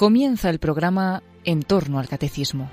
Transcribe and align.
Comienza 0.00 0.48
el 0.48 0.60
programa 0.60 1.22
En 1.44 1.60
torno 1.60 1.98
al 1.98 2.08
Catecismo. 2.08 2.70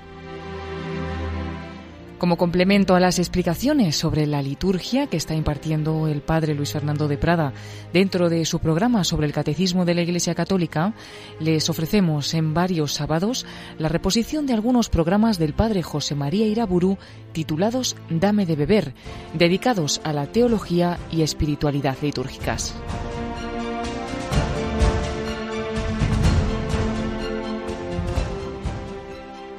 Como 2.16 2.38
complemento 2.38 2.94
a 2.94 3.00
las 3.00 3.18
explicaciones 3.18 3.96
sobre 3.96 4.26
la 4.26 4.40
liturgia 4.40 5.08
que 5.08 5.18
está 5.18 5.34
impartiendo 5.34 6.08
el 6.08 6.22
padre 6.22 6.54
Luis 6.54 6.72
Fernando 6.72 7.06
de 7.06 7.18
Prada 7.18 7.52
dentro 7.92 8.30
de 8.30 8.46
su 8.46 8.60
programa 8.60 9.04
sobre 9.04 9.26
el 9.26 9.34
Catecismo 9.34 9.84
de 9.84 9.94
la 9.94 10.00
Iglesia 10.00 10.34
Católica, 10.34 10.94
les 11.38 11.68
ofrecemos 11.68 12.32
en 12.32 12.54
varios 12.54 12.94
sábados 12.94 13.44
la 13.76 13.90
reposición 13.90 14.46
de 14.46 14.54
algunos 14.54 14.88
programas 14.88 15.38
del 15.38 15.52
padre 15.52 15.82
José 15.82 16.14
María 16.14 16.46
Iraburu 16.46 16.96
titulados 17.32 17.94
Dame 18.08 18.46
de 18.46 18.56
beber, 18.56 18.94
dedicados 19.34 20.00
a 20.02 20.14
la 20.14 20.32
teología 20.32 20.98
y 21.10 21.20
espiritualidad 21.20 21.98
litúrgicas. 22.00 22.74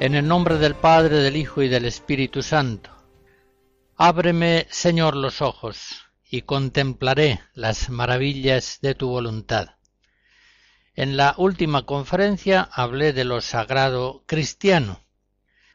En 0.00 0.14
el 0.14 0.26
nombre 0.26 0.56
del 0.56 0.76
Padre, 0.76 1.18
del 1.18 1.36
Hijo 1.36 1.60
y 1.60 1.68
del 1.68 1.84
Espíritu 1.84 2.42
Santo. 2.42 2.88
Ábreme, 3.98 4.66
Señor, 4.70 5.14
los 5.14 5.42
ojos, 5.42 6.06
y 6.24 6.40
contemplaré 6.40 7.40
las 7.52 7.90
maravillas 7.90 8.78
de 8.80 8.94
tu 8.94 9.10
voluntad. 9.10 9.74
En 10.94 11.18
la 11.18 11.34
última 11.36 11.84
conferencia 11.84 12.62
hablé 12.72 13.12
de 13.12 13.24
lo 13.24 13.42
sagrado 13.42 14.24
cristiano. 14.24 15.00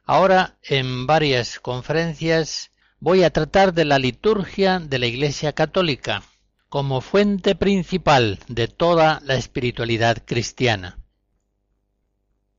Ahora, 0.06 0.58
en 0.64 1.06
varias 1.06 1.60
conferencias, 1.60 2.72
voy 3.00 3.24
a 3.24 3.30
tratar 3.30 3.76
de 3.76 3.86
la 3.86 4.00
liturgia 4.00 4.80
de 4.80 4.98
la 4.98 5.06
Iglesia 5.06 5.54
Católica 5.54 6.24
como 6.68 7.02
fuente 7.02 7.54
principal 7.54 8.40
de 8.48 8.70
toda 8.70 9.22
la 9.24 9.36
espiritualidad 9.36 10.24
cristiana. 10.26 10.98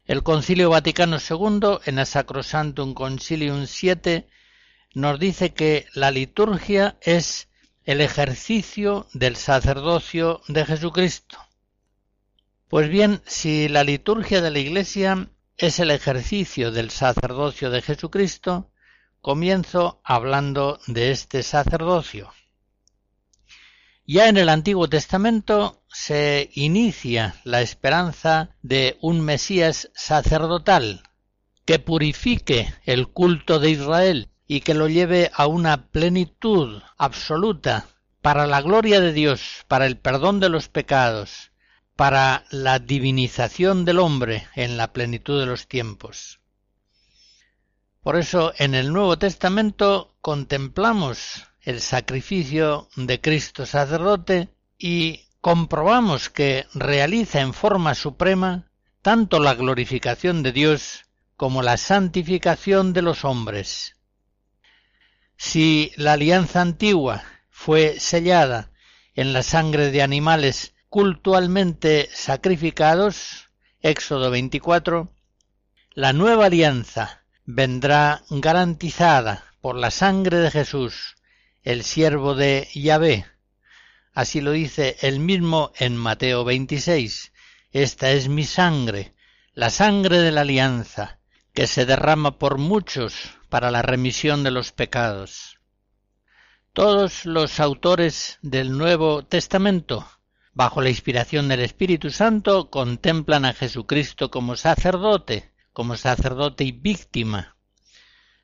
El 0.07 0.23
Concilio 0.23 0.71
Vaticano 0.71 1.17
II, 1.19 1.81
en 1.85 1.99
el 1.99 2.07
Sacrosantum 2.07 2.95
Concilium 2.95 3.67
VII, 3.67 4.25
nos 4.95 5.19
dice 5.19 5.53
que 5.53 5.87
la 5.95 6.13
liturgia 6.13 6.97
es 7.01 7.49
el 7.85 8.01
ejercicio 8.01 9.09
del 9.15 9.35
sacerdocio 9.35 10.43
de 10.47 10.65
Jesucristo. 10.65 11.39
Pues 12.69 12.89
bien, 12.89 13.21
si 13.27 13.69
la 13.69 13.83
liturgia 13.83 14.41
de 14.41 14.53
la 14.53 14.61
Iglesia 14.61 15.29
es 15.57 15.81
el 15.81 15.91
ejercicio 15.91 16.71
del 16.71 16.91
sacerdocio 16.91 17.71
de 17.71 17.83
Jesucristo, 17.83 18.71
comienzo 19.21 20.01
hablando 20.05 20.79
de 20.87 21.11
este 21.11 21.43
sacerdocio. 21.43 22.33
Ya 24.05 24.29
en 24.29 24.37
el 24.37 24.51
Antiguo 24.51 24.89
Testamento 24.89 25.83
se 25.99 26.51
inicia 26.53 27.37
la 27.45 27.63
esperanza 27.63 28.51
de 28.61 28.99
un 29.01 29.23
Mesías 29.23 29.91
sacerdotal 29.95 31.03
que 31.65 31.79
purifique 31.79 32.73
el 32.85 33.09
culto 33.09 33.59
de 33.59 33.71
Israel 33.71 34.29
y 34.47 34.61
que 34.61 34.75
lo 34.75 34.89
lleve 34.89 35.31
a 35.33 35.47
una 35.47 35.87
plenitud 35.87 36.83
absoluta 36.99 37.87
para 38.21 38.47
la 38.47 38.61
gloria 38.61 39.01
de 39.01 39.15
Dios, 39.15 39.65
para 39.69 39.87
el 39.87 39.97
perdón 39.97 40.39
de 40.39 40.51
los 40.51 40.69
pecados, 40.69 41.51
para 41.97 42.45
la 42.51 42.79
divinización 42.79 43.87
del 43.87 43.99
hombre 43.99 44.47
en 44.55 44.77
la 44.77 44.93
plenitud 44.93 45.41
de 45.41 45.47
los 45.47 45.67
tiempos. 45.67 46.41
Por 48.03 48.17
eso 48.17 48.53
en 48.59 48.75
el 48.75 48.93
Nuevo 48.93 49.19
Testamento 49.19 50.15
contemplamos 50.21 51.47
el 51.63 51.81
sacrificio 51.81 52.87
de 52.97 53.19
Cristo 53.23 53.65
sacerdote 53.65 54.51
y 54.79 55.26
comprobamos 55.47 56.29
que 56.29 56.67
realiza 56.75 57.41
en 57.41 57.55
forma 57.55 57.95
suprema 57.95 58.69
tanto 59.01 59.39
la 59.39 59.55
glorificación 59.55 60.43
de 60.43 60.51
Dios 60.51 61.05
como 61.37 61.63
la 61.63 61.77
santificación 61.77 62.93
de 62.93 63.03
los 63.03 63.25
hombres. 63.25 63.95
Si 65.37 65.93
la 65.95 66.15
alianza 66.15 66.63
antigua 66.63 67.23
fue 67.49 68.01
sellada 68.01 68.73
en 69.15 69.33
la 69.33 69.45
sangre 69.45 69.93
de 69.93 70.03
animales 70.03 70.75
cultualmente 70.89 72.09
sacrificados, 72.13 73.49
Éxodo 73.83 74.33
24, 74.33 75.13
la 75.95 76.13
nueva 76.13 76.47
alianza 76.47 77.23
vendrá 77.45 78.25
garantizada 78.31 79.45
por 79.61 79.77
la 79.77 79.93
sangre 79.93 80.39
de 80.39 80.51
Jesús, 80.51 81.15
el 81.63 81.85
siervo 81.85 82.35
de 82.35 82.69
Yahvé. 82.75 83.27
Así 84.17 84.41
lo 84.41 84.53
dice 84.53 84.97
él 85.03 85.21
mismo 85.21 85.73
en 85.77 85.95
Mateo 85.95 86.43
26. 86.43 87.35
Esta 87.71 88.13
es 88.13 88.31
mi 88.31 88.45
sangre, 88.45 89.15
la 89.53 89.69
sangre 89.69 90.21
de 90.21 90.33
la 90.33 90.41
alianza, 90.41 91.19
que 91.53 91.67
se 91.67 91.85
derrama 91.85 92.39
por 92.39 92.57
muchos 92.57 93.15
para 93.51 93.71
la 93.71 93.83
remisión 93.83 94.43
de 94.43 94.53
los 94.53 94.73
pecados. 94.73 95.59
Todos 96.73 97.27
los 97.27 97.61
autores 97.61 98.39
del 98.41 98.79
Nuevo 98.79 99.23
Testamento, 99.23 100.09
bajo 100.55 100.81
la 100.81 100.89
inspiración 100.89 101.47
del 101.49 101.61
Espíritu 101.61 102.09
Santo, 102.09 102.71
contemplan 102.71 103.45
a 103.45 103.53
Jesucristo 103.53 104.31
como 104.31 104.57
sacerdote, 104.57 105.53
como 105.75 105.95
sacerdote 105.95 106.65
y 106.65 106.73
víctima, 106.73 107.57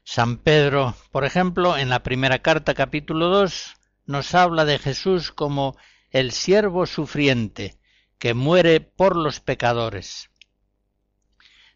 San 0.05 0.37
Pedro, 0.37 0.97
por 1.13 1.25
ejemplo, 1.25 1.79
en 1.79 1.89
la 1.89 2.03
primera 2.03 2.41
carta 2.41 2.75
capítulo 2.75 3.29
2, 3.29 3.77
nos 4.07 4.35
habla 4.35 4.65
de 4.65 4.79
Jesús 4.79 5.33
como 5.33 5.77
el 6.11 6.33
siervo 6.33 6.87
sufriente, 6.87 7.79
que 8.19 8.35
muere 8.35 8.81
por 8.81 9.17
los 9.17 9.41
pecadores. 9.41 10.31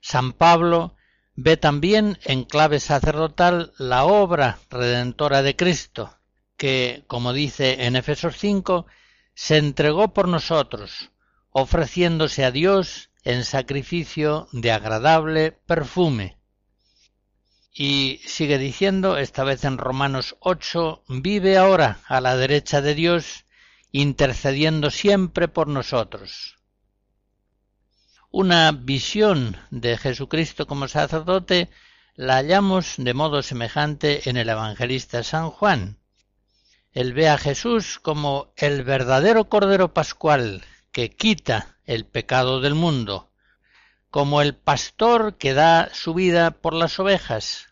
San 0.00 0.32
Pablo 0.32 0.94
ve 1.34 1.56
también 1.56 2.18
en 2.24 2.44
clave 2.44 2.80
sacerdotal 2.80 3.72
la 3.78 4.04
obra 4.04 4.58
redentora 4.70 5.42
de 5.42 5.56
Cristo, 5.56 6.16
que, 6.56 7.04
como 7.08 7.32
dice 7.32 7.84
en 7.86 7.96
Efesos 7.96 8.36
5, 8.38 8.86
se 9.34 9.58
entregó 9.58 10.14
por 10.14 10.28
nosotros, 10.28 11.10
ofreciéndose 11.50 12.44
a 12.44 12.50
Dios 12.50 13.10
en 13.24 13.44
sacrificio 13.44 14.48
de 14.52 14.72
agradable 14.72 15.52
perfume. 15.52 16.35
Y 17.78 18.22
sigue 18.24 18.56
diciendo, 18.56 19.18
esta 19.18 19.44
vez 19.44 19.62
en 19.64 19.76
Romanos 19.76 20.34
8, 20.40 21.04
vive 21.08 21.58
ahora 21.58 22.00
a 22.06 22.22
la 22.22 22.34
derecha 22.34 22.80
de 22.80 22.94
Dios, 22.94 23.44
intercediendo 23.92 24.90
siempre 24.90 25.46
por 25.46 25.68
nosotros. 25.68 26.56
Una 28.30 28.72
visión 28.72 29.58
de 29.70 29.98
Jesucristo 29.98 30.66
como 30.66 30.88
sacerdote 30.88 31.68
la 32.14 32.36
hallamos 32.36 32.94
de 32.96 33.12
modo 33.12 33.42
semejante 33.42 34.30
en 34.30 34.38
el 34.38 34.48
evangelista 34.48 35.22
San 35.22 35.50
Juan. 35.50 35.98
Él 36.92 37.12
ve 37.12 37.28
a 37.28 37.36
Jesús 37.36 37.98
como 38.00 38.54
el 38.56 38.84
verdadero 38.84 39.50
Cordero 39.50 39.92
Pascual 39.92 40.64
que 40.92 41.10
quita 41.10 41.76
el 41.84 42.06
pecado 42.06 42.62
del 42.62 42.74
mundo, 42.74 43.30
como 44.16 44.40
el 44.40 44.54
pastor 44.54 45.36
que 45.36 45.52
da 45.52 45.90
su 45.92 46.14
vida 46.14 46.50
por 46.50 46.72
las 46.72 46.98
ovejas, 46.98 47.66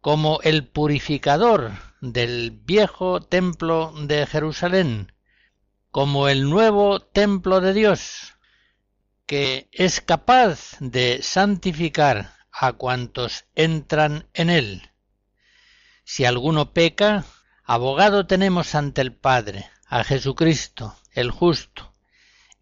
como 0.00 0.38
el 0.44 0.64
purificador 0.68 1.72
del 2.00 2.52
viejo 2.52 3.20
templo 3.20 3.92
de 4.00 4.26
Jerusalén, 4.26 5.12
como 5.90 6.28
el 6.28 6.48
nuevo 6.48 7.00
templo 7.00 7.60
de 7.60 7.72
Dios, 7.72 8.36
que 9.26 9.68
es 9.72 10.00
capaz 10.00 10.76
de 10.78 11.18
santificar 11.20 12.32
a 12.52 12.74
cuantos 12.74 13.44
entran 13.56 14.28
en 14.34 14.50
él. 14.50 14.92
Si 16.04 16.24
alguno 16.24 16.72
peca, 16.72 17.24
abogado 17.64 18.28
tenemos 18.28 18.76
ante 18.76 19.00
el 19.00 19.16
Padre, 19.16 19.68
a 19.88 20.04
Jesucristo, 20.04 20.96
el 21.10 21.32
justo. 21.32 21.92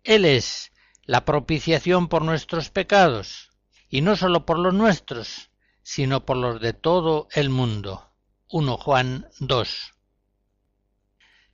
Él 0.04 0.24
es 0.24 0.72
la 1.08 1.24
propiciación 1.24 2.08
por 2.08 2.22
nuestros 2.22 2.68
pecados, 2.68 3.48
y 3.88 4.02
no 4.02 4.14
sólo 4.14 4.44
por 4.44 4.58
los 4.58 4.74
nuestros, 4.74 5.48
sino 5.82 6.26
por 6.26 6.36
los 6.36 6.60
de 6.60 6.74
todo 6.74 7.28
el 7.32 7.48
mundo. 7.48 8.12
1 8.50 8.76
Juan 8.76 9.26
2. 9.40 9.94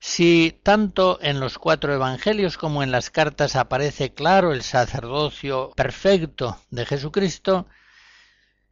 Si 0.01 0.61
tanto 0.65 1.21
en 1.23 1.39
los 1.39 1.59
cuatro 1.59 1.95
evangelios 1.95 2.59
como 2.59 2.83
en 2.83 2.91
las 2.91 3.11
cartas 3.11 3.55
aparece 3.55 4.13
claro 4.13 4.53
el 4.53 4.65
sacerdocio 4.65 5.71
perfecto 5.77 6.59
de 6.71 6.85
Jesucristo, 6.85 7.69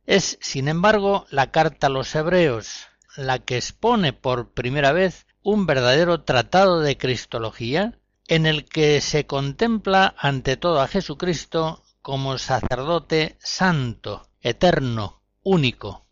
es, 0.04 0.36
sin 0.40 0.66
embargo, 0.66 1.26
la 1.30 1.52
carta 1.52 1.86
a 1.86 1.90
los 1.90 2.12
hebreos 2.16 2.88
la 3.16 3.38
que 3.38 3.56
expone 3.56 4.12
por 4.12 4.52
primera 4.52 4.90
vez 4.90 5.26
un 5.42 5.64
verdadero 5.64 6.22
tratado 6.24 6.80
de 6.80 6.98
Cristología 6.98 8.00
en 8.28 8.46
el 8.46 8.64
que 8.64 9.00
se 9.00 9.26
contempla 9.26 10.14
ante 10.18 10.56
todo 10.56 10.80
a 10.80 10.88
Jesucristo 10.88 11.82
como 12.02 12.38
sacerdote 12.38 13.36
santo, 13.40 14.28
eterno, 14.40 15.22
único. 15.42 16.06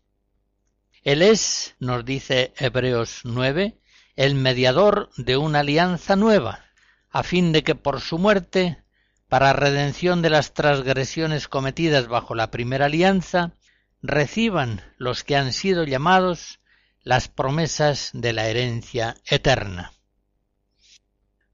Él 1.03 1.21
es, 1.21 1.75
nos 1.79 2.05
dice 2.05 2.53
Hebreos 2.57 3.21
9, 3.23 3.79
el 4.15 4.35
mediador 4.35 5.09
de 5.17 5.37
una 5.37 5.59
alianza 5.59 6.15
nueva, 6.15 6.65
a 7.09 7.23
fin 7.23 7.51
de 7.51 7.63
que 7.63 7.75
por 7.75 8.01
su 8.01 8.17
muerte 8.17 8.83
para 9.27 9.53
redención 9.53 10.21
de 10.21 10.29
las 10.29 10.53
transgresiones 10.53 11.47
cometidas 11.47 12.07
bajo 12.07 12.35
la 12.35 12.51
primera 12.51 12.87
alianza, 12.87 13.53
reciban 14.01 14.81
los 14.97 15.23
que 15.23 15.37
han 15.37 15.53
sido 15.53 15.85
llamados 15.85 16.59
las 17.03 17.29
promesas 17.29 18.11
de 18.13 18.33
la 18.33 18.47
herencia 18.47 19.15
eterna. 19.25 19.93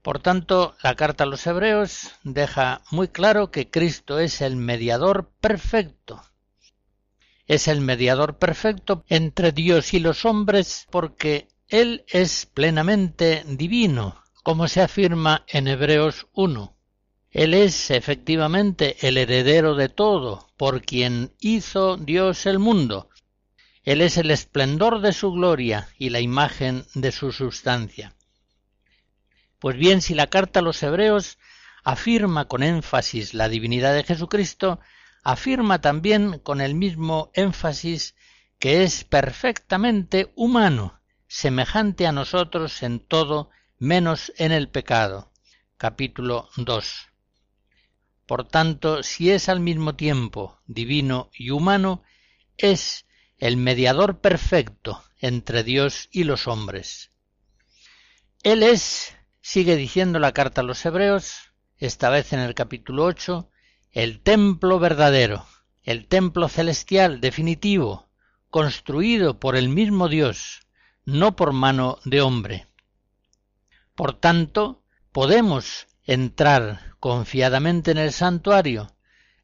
Por 0.02 0.20
tanto, 0.20 0.76
la 0.82 0.94
carta 0.94 1.24
a 1.24 1.26
los 1.26 1.46
hebreos 1.46 2.12
deja 2.22 2.82
muy 2.90 3.08
claro 3.08 3.50
que 3.50 3.68
Cristo 3.68 4.18
es 4.20 4.40
el 4.40 4.56
mediador 4.56 5.30
perfecto. 5.40 6.22
Es 7.46 7.66
el 7.66 7.80
mediador 7.80 8.38
perfecto 8.38 9.04
entre 9.08 9.52
Dios 9.52 9.94
y 9.94 10.00
los 10.00 10.24
hombres 10.24 10.86
porque 10.90 11.48
Él 11.66 12.04
es 12.08 12.46
plenamente 12.46 13.42
divino, 13.46 14.22
como 14.42 14.68
se 14.68 14.82
afirma 14.82 15.44
en 15.48 15.66
Hebreos 15.66 16.26
1. 16.32 16.76
Él 17.30 17.52
es 17.52 17.90
efectivamente 17.90 18.96
el 19.00 19.18
heredero 19.18 19.74
de 19.74 19.88
todo, 19.88 20.48
por 20.56 20.82
quien 20.82 21.32
hizo 21.40 21.96
Dios 21.96 22.46
el 22.46 22.58
mundo. 22.58 23.10
Él 23.82 24.00
es 24.00 24.16
el 24.16 24.30
esplendor 24.30 25.00
de 25.00 25.12
su 25.12 25.32
gloria 25.32 25.88
y 25.98 26.10
la 26.10 26.20
imagen 26.20 26.84
de 26.94 27.12
su 27.12 27.32
sustancia. 27.32 28.14
Pues 29.58 29.76
bien, 29.76 30.02
si 30.02 30.14
la 30.14 30.28
carta 30.28 30.60
a 30.60 30.62
los 30.62 30.82
hebreos 30.82 31.38
afirma 31.84 32.46
con 32.46 32.62
énfasis 32.62 33.34
la 33.34 33.48
divinidad 33.48 33.94
de 33.94 34.04
Jesucristo, 34.04 34.80
afirma 35.22 35.80
también 35.80 36.38
con 36.38 36.60
el 36.60 36.74
mismo 36.74 37.30
énfasis 37.34 38.14
que 38.58 38.82
es 38.82 39.04
perfectamente 39.04 40.32
humano, 40.34 41.00
semejante 41.26 42.06
a 42.06 42.12
nosotros 42.12 42.82
en 42.82 43.00
todo 43.00 43.50
menos 43.78 44.32
en 44.36 44.52
el 44.52 44.68
pecado. 44.68 45.32
Capítulo 45.76 46.48
2. 46.56 47.08
Por 48.26 48.46
tanto, 48.46 49.02
si 49.02 49.30
es 49.30 49.48
al 49.48 49.60
mismo 49.60 49.94
tiempo 49.94 50.60
divino 50.66 51.30
y 51.32 51.50
humano, 51.50 52.02
es 52.56 53.06
el 53.38 53.56
mediador 53.56 54.20
perfecto 54.20 55.02
entre 55.20 55.62
Dios 55.62 56.08
y 56.10 56.24
los 56.24 56.46
hombres. 56.46 57.12
Él 58.42 58.62
es, 58.62 59.16
sigue 59.40 59.76
diciendo 59.76 60.18
la 60.18 60.32
carta 60.32 60.60
a 60.60 60.64
los 60.64 60.84
Hebreos, 60.84 61.52
esta 61.78 62.10
vez 62.10 62.32
en 62.32 62.40
el 62.40 62.54
capítulo 62.54 63.04
8, 63.04 63.48
el 63.92 64.20
templo 64.20 64.78
verdadero, 64.78 65.46
el 65.82 66.06
templo 66.06 66.48
celestial 66.48 67.20
definitivo, 67.20 68.08
construido 68.50 69.38
por 69.38 69.56
el 69.56 69.68
mismo 69.68 70.08
Dios, 70.08 70.60
no 71.04 71.36
por 71.36 71.52
mano 71.52 71.98
de 72.04 72.20
hombre. 72.20 72.66
Por 73.94 74.12
tanto, 74.12 74.82
podemos 75.12 75.86
entrar 76.04 76.94
confiadamente 77.00 77.90
en 77.90 77.98
el 77.98 78.12
santuario, 78.12 78.94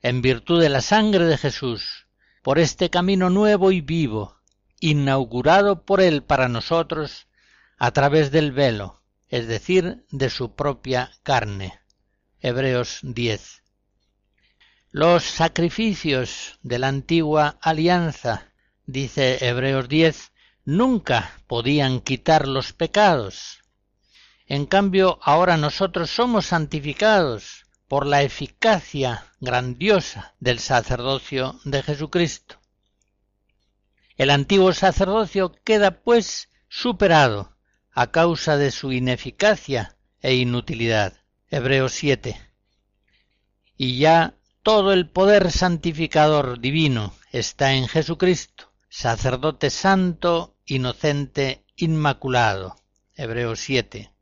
en 0.02 0.22
virtud 0.22 0.60
de 0.60 0.68
la 0.68 0.80
sangre 0.80 1.24
de 1.24 1.38
Jesús, 1.38 2.06
por 2.42 2.58
este 2.58 2.90
camino 2.90 3.30
nuevo 3.30 3.72
y 3.72 3.80
vivo, 3.80 4.36
inaugurado 4.80 5.84
por 5.84 6.00
Él 6.00 6.22
para 6.22 6.48
nosotros 6.48 7.26
a 7.78 7.90
través 7.92 8.30
del 8.30 8.52
velo, 8.52 9.02
es 9.34 9.48
decir, 9.48 10.06
de 10.12 10.30
su 10.30 10.54
propia 10.54 11.10
carne. 11.24 11.80
Hebreos 12.38 13.00
10. 13.02 13.64
Los 14.92 15.24
sacrificios 15.24 16.60
de 16.62 16.78
la 16.78 16.86
antigua 16.86 17.58
alianza, 17.60 18.52
dice 18.86 19.44
Hebreos 19.44 19.88
10, 19.88 20.30
nunca 20.64 21.32
podían 21.48 22.00
quitar 22.00 22.46
los 22.46 22.72
pecados, 22.72 23.58
en 24.46 24.66
cambio, 24.66 25.18
ahora 25.20 25.56
nosotros 25.56 26.10
somos 26.10 26.46
santificados 26.46 27.64
por 27.88 28.06
la 28.06 28.22
eficacia 28.22 29.26
grandiosa 29.40 30.36
del 30.38 30.60
sacerdocio 30.60 31.58
de 31.64 31.82
Jesucristo. 31.82 32.60
El 34.16 34.30
antiguo 34.30 34.72
sacerdocio 34.72 35.56
queda, 35.64 36.02
pues, 36.02 36.50
superado 36.68 37.53
a 37.94 38.08
causa 38.08 38.56
de 38.56 38.70
su 38.70 38.92
ineficacia 38.92 39.96
e 40.20 40.34
inutilidad. 40.34 41.14
Hebreos 41.48 41.92
7. 41.92 42.40
Y 43.76 43.98
ya 43.98 44.34
todo 44.62 44.92
el 44.92 45.08
poder 45.08 45.52
santificador 45.52 46.60
divino 46.60 47.14
está 47.30 47.74
en 47.74 47.86
Jesucristo, 47.86 48.72
sacerdote 48.88 49.70
santo, 49.70 50.56
inocente, 50.66 51.64
inmaculado. 51.76 52.76
Hebreos 53.14 53.60
7. 53.60 54.12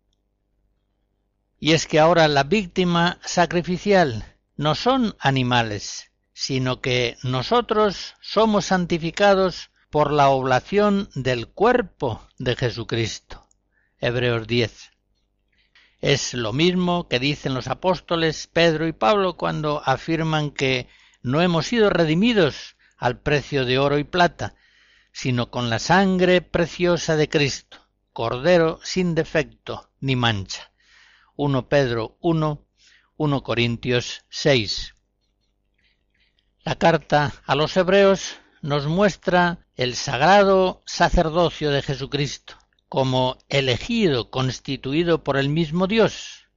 Y 1.58 1.72
es 1.72 1.86
que 1.86 1.98
ahora 2.00 2.28
la 2.28 2.44
víctima 2.44 3.18
sacrificial 3.24 4.36
no 4.56 4.74
son 4.74 5.16
animales, 5.18 6.10
sino 6.34 6.80
que 6.80 7.16
nosotros 7.22 8.14
somos 8.20 8.66
santificados 8.66 9.70
por 9.88 10.12
la 10.12 10.28
oblación 10.28 11.08
del 11.14 11.48
cuerpo 11.48 12.26
de 12.38 12.56
Jesucristo. 12.56 13.41
Hebreos 14.02 14.48
10. 14.48 14.90
Es 16.00 16.34
lo 16.34 16.52
mismo 16.52 17.06
que 17.06 17.20
dicen 17.20 17.54
los 17.54 17.68
apóstoles 17.68 18.48
Pedro 18.48 18.88
y 18.88 18.92
Pablo 18.92 19.36
cuando 19.36 19.80
afirman 19.84 20.50
que 20.50 20.88
no 21.22 21.40
hemos 21.40 21.68
sido 21.68 21.88
redimidos 21.88 22.74
al 22.96 23.20
precio 23.20 23.64
de 23.64 23.78
oro 23.78 23.98
y 23.98 24.04
plata, 24.04 24.56
sino 25.12 25.52
con 25.52 25.70
la 25.70 25.78
sangre 25.78 26.42
preciosa 26.42 27.14
de 27.14 27.28
Cristo, 27.28 27.78
Cordero 28.12 28.80
sin 28.82 29.14
defecto 29.14 29.88
ni 30.00 30.16
mancha. 30.16 30.72
1 31.36 31.68
Pedro 31.68 32.16
1, 32.20 32.66
1 33.18 33.42
Corintios 33.44 34.24
6. 34.30 34.96
La 36.64 36.74
carta 36.74 37.34
a 37.46 37.54
los 37.54 37.76
hebreos 37.76 38.40
nos 38.62 38.88
muestra 38.88 39.64
el 39.76 39.94
sagrado 39.94 40.82
sacerdocio 40.86 41.70
de 41.70 41.82
Jesucristo 41.82 42.61
como 42.92 43.38
elegido, 43.48 44.30
constituido 44.30 45.24
por 45.24 45.38
el 45.38 45.48
mismo 45.48 45.86
Dios, 45.86 46.50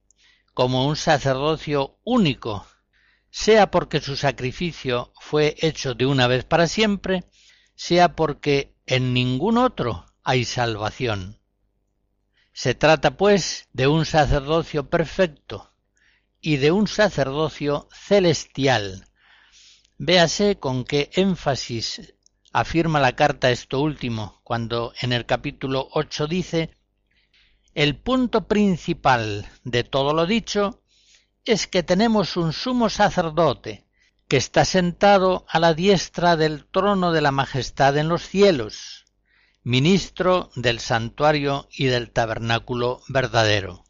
como 0.52 0.86
un 0.86 0.94
sacerdocio 0.94 1.98
único, 2.04 2.66
sea 3.30 3.70
porque 3.70 4.02
su 4.02 4.16
sacrificio 4.16 5.14
fue 5.18 5.56
hecho 5.60 5.94
de 5.94 6.04
una 6.04 6.26
vez 6.26 6.44
para 6.44 6.66
siempre, 6.66 7.24
sea 7.74 8.14
porque 8.14 8.76
en 8.84 9.14
ningún 9.14 9.56
otro 9.56 10.04
hay 10.24 10.44
salvación. 10.44 11.40
Se 12.52 12.74
trata, 12.74 13.16
pues, 13.16 13.70
de 13.72 13.86
un 13.86 14.04
sacerdocio 14.04 14.90
perfecto 14.90 15.72
y 16.42 16.58
de 16.58 16.70
un 16.70 16.86
sacerdocio 16.86 17.88
celestial. 17.94 19.08
Véase 19.96 20.58
con 20.58 20.84
qué 20.84 21.08
énfasis 21.14 22.12
afirma 22.56 23.00
la 23.00 23.14
carta 23.14 23.50
esto 23.50 23.80
último, 23.80 24.40
cuando 24.42 24.94
en 25.02 25.12
el 25.12 25.26
capítulo 25.26 25.88
8 25.92 26.26
dice 26.26 26.70
El 27.74 27.96
punto 27.96 28.48
principal 28.48 29.46
de 29.64 29.84
todo 29.84 30.14
lo 30.14 30.24
dicho 30.24 30.80
es 31.44 31.66
que 31.66 31.82
tenemos 31.82 32.38
un 32.38 32.54
sumo 32.54 32.88
sacerdote 32.88 33.84
que 34.26 34.38
está 34.38 34.64
sentado 34.64 35.44
a 35.50 35.60
la 35.60 35.74
diestra 35.74 36.36
del 36.36 36.64
trono 36.64 37.12
de 37.12 37.20
la 37.20 37.30
majestad 37.30 37.98
en 37.98 38.08
los 38.08 38.22
cielos, 38.22 39.04
ministro 39.62 40.48
del 40.54 40.80
santuario 40.80 41.68
y 41.70 41.84
del 41.84 42.10
tabernáculo 42.10 43.02
verdadero. 43.08 43.84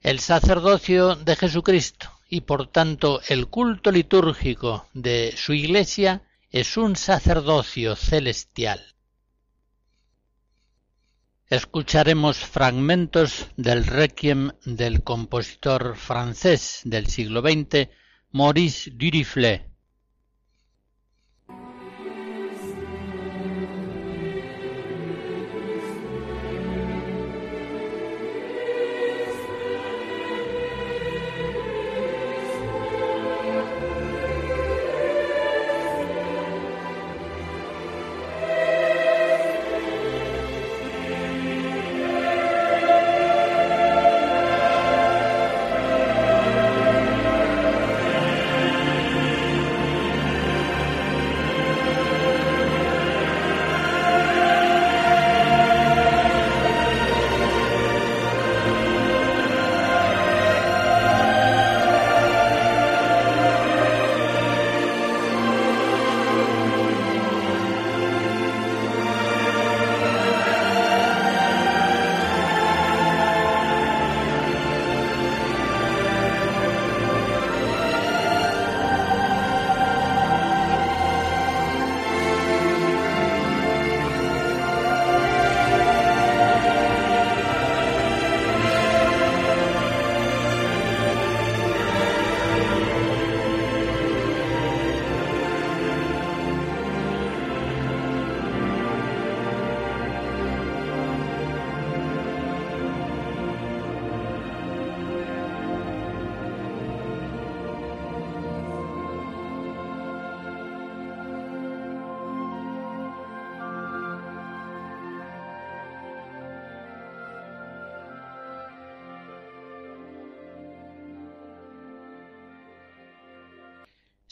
El 0.00 0.20
sacerdocio 0.20 1.16
de 1.16 1.36
Jesucristo 1.36 2.08
y 2.30 2.40
por 2.40 2.66
tanto 2.68 3.20
el 3.28 3.48
culto 3.48 3.92
litúrgico 3.92 4.86
de 4.94 5.34
su 5.36 5.52
Iglesia 5.52 6.22
es 6.52 6.76
un 6.76 6.96
sacerdocio 6.96 7.96
celestial. 7.96 8.94
Escucharemos 11.48 12.36
fragmentos 12.36 13.48
del 13.56 13.86
requiem 13.86 14.50
del 14.66 15.02
compositor 15.02 15.96
francés 15.96 16.82
del 16.84 17.06
siglo 17.06 17.40
XX, 17.40 17.88
Maurice 18.32 18.90
Duriflet, 18.90 19.71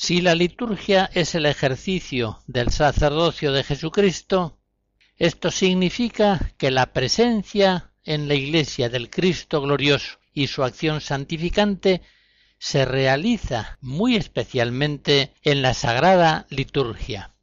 Si 0.02 0.22
la 0.22 0.34
liturgia 0.34 1.10
es 1.12 1.34
el 1.34 1.44
ejercicio 1.44 2.38
del 2.46 2.70
sacerdocio 2.70 3.52
de 3.52 3.62
Jesucristo, 3.62 4.58
esto 5.18 5.50
significa 5.50 6.54
que 6.56 6.70
la 6.70 6.94
presencia 6.94 7.92
en 8.02 8.26
la 8.26 8.32
Iglesia 8.32 8.88
del 8.88 9.10
Cristo 9.10 9.60
glorioso 9.60 10.16
y 10.32 10.46
su 10.46 10.64
acción 10.64 11.02
santificante 11.02 12.00
se 12.58 12.86
realiza 12.86 13.76
muy 13.82 14.16
especialmente 14.16 15.34
en 15.42 15.60
la 15.60 15.74
sagrada 15.74 16.46
liturgia. 16.48 17.34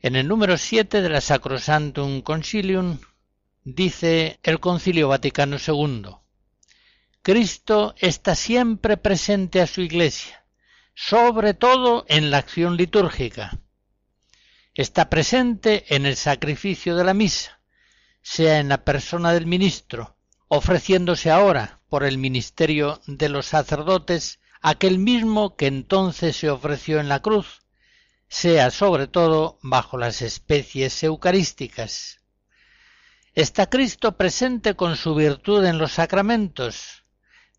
En 0.00 0.16
el 0.16 0.26
número 0.26 0.58
7 0.58 1.00
de 1.00 1.08
la 1.08 1.20
Sacrosantum 1.20 2.22
Concilium 2.22 2.98
dice 3.62 4.40
el 4.42 4.58
Concilio 4.58 5.06
Vaticano 5.06 5.56
II, 5.64 6.16
Cristo 7.22 7.94
está 7.96 8.34
siempre 8.34 8.96
presente 8.96 9.60
a 9.60 9.68
su 9.68 9.82
Iglesia, 9.82 10.38
sobre 11.00 11.54
todo 11.54 12.04
en 12.08 12.32
la 12.32 12.38
acción 12.38 12.76
litúrgica. 12.76 13.60
Está 14.74 15.08
presente 15.08 15.94
en 15.94 16.06
el 16.06 16.16
sacrificio 16.16 16.96
de 16.96 17.04
la 17.04 17.14
misa, 17.14 17.60
sea 18.20 18.58
en 18.58 18.68
la 18.68 18.84
persona 18.84 19.32
del 19.32 19.46
ministro, 19.46 20.16
ofreciéndose 20.48 21.30
ahora 21.30 21.80
por 21.88 22.02
el 22.02 22.18
ministerio 22.18 23.00
de 23.06 23.28
los 23.28 23.46
sacerdotes 23.46 24.40
aquel 24.60 24.98
mismo 24.98 25.54
que 25.54 25.68
entonces 25.68 26.34
se 26.34 26.50
ofreció 26.50 26.98
en 26.98 27.08
la 27.08 27.22
cruz, 27.22 27.62
sea 28.26 28.72
sobre 28.72 29.06
todo 29.06 29.60
bajo 29.62 29.98
las 29.98 30.20
especies 30.20 31.00
eucarísticas. 31.04 32.22
Está 33.34 33.70
Cristo 33.70 34.16
presente 34.16 34.74
con 34.74 34.96
su 34.96 35.14
virtud 35.14 35.64
en 35.64 35.78
los 35.78 35.92
sacramentos, 35.92 37.04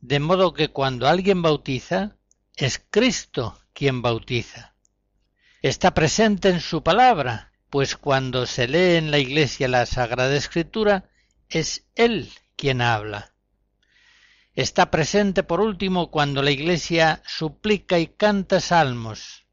de 0.02 0.20
modo 0.20 0.54
que 0.54 0.68
cuando 0.68 1.08
alguien 1.08 1.42
bautiza, 1.42 2.19
es 2.60 2.84
Cristo 2.90 3.58
quien 3.72 4.02
bautiza. 4.02 4.76
Está 5.62 5.94
presente 5.94 6.50
en 6.50 6.60
su 6.60 6.84
palabra, 6.84 7.54
pues 7.70 7.96
cuando 7.96 8.46
se 8.46 8.68
lee 8.68 8.98
en 8.98 9.12
la 9.12 9.20
iglesia 9.20 9.70
la 9.70 9.86
Sagrada 9.86 10.36
Escritura, 10.36 11.10
es 11.48 11.86
Él 11.96 12.30
quien 12.58 12.82
habla. 12.82 13.34
Está 14.56 14.92
presente 14.92 15.44
por 15.44 15.62
último 15.62 16.12
cuando 16.12 16.42
la 16.42 16.52
iglesia 16.52 17.24
suplica 17.26 17.98
y 17.98 18.08
canta 18.08 18.60
salmos, 18.60 19.46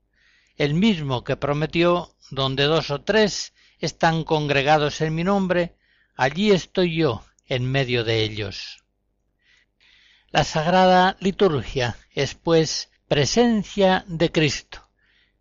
el 0.56 0.74
mismo 0.74 1.22
que 1.22 1.36
prometió, 1.36 2.16
donde 2.30 2.64
dos 2.64 2.90
o 2.90 3.02
tres 3.02 3.52
están 3.78 4.24
congregados 4.24 5.00
en 5.00 5.14
mi 5.14 5.22
nombre, 5.22 5.76
allí 6.16 6.50
estoy 6.50 6.96
yo 6.96 7.24
en 7.46 7.70
medio 7.70 8.02
de 8.02 8.24
ellos. 8.24 8.82
La 10.30 10.42
sagrada 10.42 11.16
liturgia 11.20 11.96
es 12.10 12.34
pues 12.34 12.90
presencia 13.08 14.04
de 14.08 14.32
Cristo, 14.32 14.88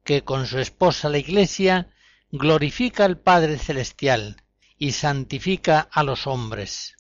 que 0.03 0.23
con 0.23 0.45
su 0.45 0.59
esposa 0.59 1.09
la 1.09 1.17
Iglesia 1.17 1.89
glorifica 2.31 3.05
al 3.05 3.17
Padre 3.17 3.57
Celestial 3.57 4.43
y 4.77 4.91
santifica 4.91 5.79
a 5.91 6.03
los 6.03 6.27
hombres. 6.27 6.95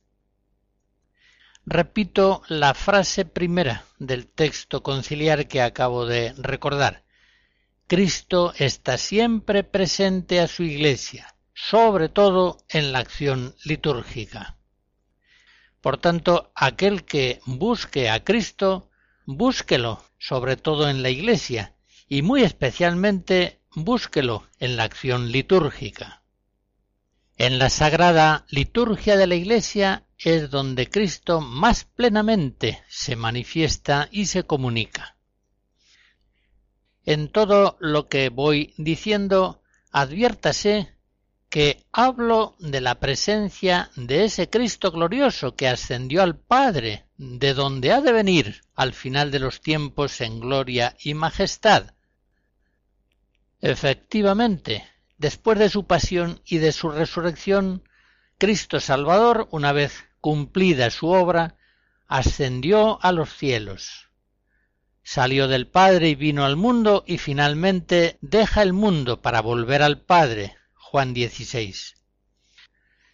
Repito 1.67 2.41
la 2.47 2.73
frase 2.73 3.25
primera 3.25 3.85
del 3.99 4.27
texto 4.27 4.81
conciliar 4.81 5.47
que 5.47 5.61
acabo 5.61 6.05
de 6.05 6.33
recordar. 6.37 7.03
Cristo 7.87 8.53
está 8.57 8.97
siempre 8.97 9.63
presente 9.63 10.39
a 10.39 10.47
su 10.47 10.63
Iglesia, 10.63 11.35
sobre 11.53 12.09
todo 12.09 12.57
en 12.69 12.91
la 12.91 12.99
acción 12.99 13.55
litúrgica. 13.63 14.57
Por 15.81 15.97
tanto, 15.97 16.51
aquel 16.55 17.05
que 17.05 17.39
busque 17.45 18.09
a 18.09 18.23
Cristo, 18.23 18.89
búsquelo 19.25 20.03
sobre 20.17 20.57
todo 20.57 20.89
en 20.89 21.01
la 21.03 21.09
Iglesia, 21.09 21.75
y 22.07 22.21
muy 22.21 22.43
especialmente 22.43 23.59
búsquelo 23.73 24.47
en 24.59 24.77
la 24.77 24.83
acción 24.83 25.31
litúrgica. 25.31 26.23
En 27.37 27.59
la 27.59 27.69
sagrada 27.69 28.45
liturgia 28.49 29.17
de 29.17 29.27
la 29.27 29.35
Iglesia 29.35 30.05
es 30.17 30.49
donde 30.49 30.89
Cristo 30.89 31.41
más 31.41 31.83
plenamente 31.83 32.81
se 32.87 33.15
manifiesta 33.15 34.07
y 34.11 34.27
se 34.27 34.43
comunica. 34.43 35.17
En 37.03 37.29
todo 37.29 37.77
lo 37.79 38.07
que 38.07 38.29
voy 38.29 38.73
diciendo, 38.77 39.61
adviértase 39.91 40.94
que 41.55 41.85
hablo 41.93 42.57
de 42.59 42.81
la 42.81 42.99
presencia 42.99 43.89
de 43.95 44.25
ese 44.25 44.49
Cristo 44.49 44.91
glorioso 44.91 45.55
que 45.55 45.69
ascendió 45.69 46.21
al 46.21 46.37
Padre, 46.37 47.05
de 47.15 47.53
donde 47.53 47.93
ha 47.93 48.01
de 48.01 48.11
venir 48.11 48.63
al 48.75 48.91
final 48.91 49.31
de 49.31 49.39
los 49.39 49.61
tiempos 49.61 50.19
en 50.19 50.41
gloria 50.41 50.97
y 50.99 51.13
majestad. 51.13 51.93
Efectivamente, 53.61 54.85
después 55.17 55.57
de 55.57 55.69
su 55.69 55.87
pasión 55.87 56.41
y 56.43 56.57
de 56.57 56.73
su 56.73 56.89
resurrección, 56.89 57.87
Cristo 58.37 58.81
Salvador, 58.81 59.47
una 59.51 59.71
vez 59.71 60.03
cumplida 60.19 60.89
su 60.89 61.07
obra, 61.07 61.55
ascendió 62.05 63.01
a 63.01 63.13
los 63.13 63.33
cielos. 63.33 64.09
Salió 65.03 65.47
del 65.47 65.67
Padre 65.67 66.09
y 66.09 66.15
vino 66.15 66.43
al 66.43 66.57
mundo 66.57 67.05
y 67.07 67.17
finalmente 67.17 68.17
deja 68.19 68.61
el 68.61 68.73
mundo 68.73 69.21
para 69.21 69.39
volver 69.39 69.83
al 69.83 70.01
Padre, 70.01 70.57
Juan 70.95 71.13
16. 71.13 71.97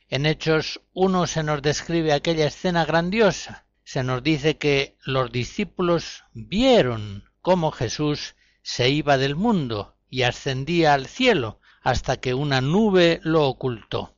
En 0.09 0.27
Hechos 0.27 0.81
1 0.93 1.25
se 1.25 1.41
nos 1.41 1.63
describe 1.63 2.13
aquella 2.13 2.45
escena 2.45 2.85
grandiosa. 2.85 3.65
Se 3.83 4.03
nos 4.03 4.21
dice 4.21 4.59
que 4.59 4.97
los 5.03 5.31
discípulos 5.31 6.23
vieron 6.31 7.23
cómo 7.41 7.71
Jesús 7.71 8.35
se 8.61 8.91
iba 8.91 9.17
del 9.17 9.35
mundo 9.35 9.97
y 10.11 10.21
ascendía 10.21 10.93
al 10.93 11.07
cielo 11.07 11.59
hasta 11.81 12.17
que 12.17 12.35
una 12.35 12.61
nube 12.61 13.19
lo 13.23 13.47
ocultó. 13.47 14.15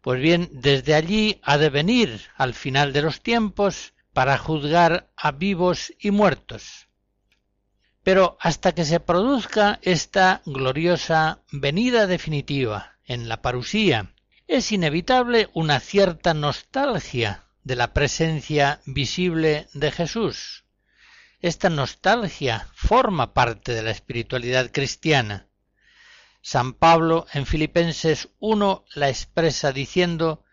Pues 0.00 0.20
bien, 0.20 0.50
desde 0.50 0.94
allí 0.94 1.38
ha 1.44 1.56
de 1.56 1.70
venir 1.70 2.22
al 2.34 2.52
final 2.52 2.92
de 2.92 3.02
los 3.02 3.22
tiempos 3.22 3.94
para 4.12 4.38
juzgar 4.38 5.08
a 5.14 5.30
vivos 5.30 5.94
y 6.00 6.10
muertos. 6.10 6.87
Pero 8.08 8.38
hasta 8.40 8.72
que 8.72 8.86
se 8.86 9.00
produzca 9.00 9.80
esta 9.82 10.40
gloriosa 10.46 11.42
venida 11.52 12.06
definitiva 12.06 12.96
en 13.04 13.28
la 13.28 13.42
parusía, 13.42 14.14
es 14.46 14.72
inevitable 14.72 15.50
una 15.52 15.78
cierta 15.78 16.32
nostalgia 16.32 17.44
de 17.64 17.76
la 17.76 17.92
presencia 17.92 18.80
visible 18.86 19.68
de 19.74 19.92
Jesús. 19.92 20.64
Esta 21.40 21.68
nostalgia 21.68 22.70
forma 22.72 23.34
parte 23.34 23.74
de 23.74 23.82
la 23.82 23.90
espiritualidad 23.90 24.70
cristiana. 24.72 25.46
San 26.40 26.72
Pablo 26.72 27.26
en 27.34 27.44
Filipenses 27.44 28.30
1 28.38 28.86
la 28.94 29.10
expresa 29.10 29.70
diciendo 29.70 30.44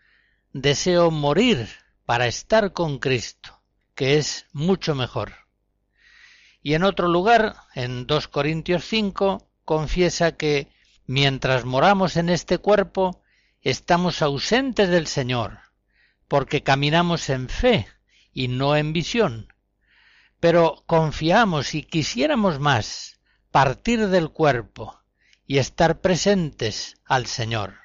Deseo 0.52 1.10
morir 1.10 1.70
para 2.04 2.26
estar 2.26 2.74
con 2.74 2.98
Cristo, 2.98 3.62
que 3.94 4.18
es 4.18 4.44
mucho 4.52 4.94
mejor. 4.94 5.45
Y 6.66 6.74
en 6.74 6.82
otro 6.82 7.06
lugar, 7.06 7.54
en 7.76 8.08
2 8.08 8.26
Corintios 8.26 8.84
5, 8.86 9.48
confiesa 9.64 10.36
que 10.36 10.66
mientras 11.06 11.64
moramos 11.64 12.16
en 12.16 12.28
este 12.28 12.58
cuerpo, 12.58 13.22
estamos 13.60 14.20
ausentes 14.20 14.88
del 14.88 15.06
Señor, 15.06 15.60
porque 16.26 16.64
caminamos 16.64 17.30
en 17.30 17.48
fe 17.48 17.86
y 18.32 18.48
no 18.48 18.74
en 18.74 18.92
visión. 18.92 19.54
Pero 20.40 20.82
confiamos 20.86 21.72
y 21.76 21.84
quisiéramos 21.84 22.58
más 22.58 23.20
partir 23.52 24.08
del 24.08 24.30
cuerpo 24.30 25.00
y 25.46 25.58
estar 25.58 26.00
presentes 26.00 26.96
al 27.04 27.26
Señor. 27.26 27.76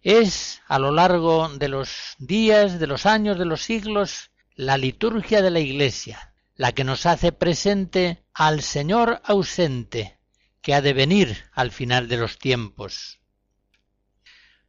Es 0.00 0.62
a 0.66 0.80
lo 0.80 0.90
largo 0.90 1.48
de 1.48 1.68
los 1.68 2.16
días, 2.18 2.80
de 2.80 2.88
los 2.88 3.06
años, 3.06 3.38
de 3.38 3.44
los 3.44 3.62
siglos, 3.62 4.32
la 4.56 4.76
liturgia 4.78 5.42
de 5.42 5.52
la 5.52 5.60
Iglesia, 5.60 6.31
la 6.56 6.72
que 6.72 6.84
nos 6.84 7.06
hace 7.06 7.32
presente 7.32 8.24
al 8.34 8.62
Señor 8.62 9.20
ausente, 9.24 10.18
que 10.60 10.74
ha 10.74 10.80
de 10.80 10.92
venir 10.92 11.44
al 11.52 11.70
final 11.70 12.08
de 12.08 12.18
los 12.18 12.38
tiempos. 12.38 13.20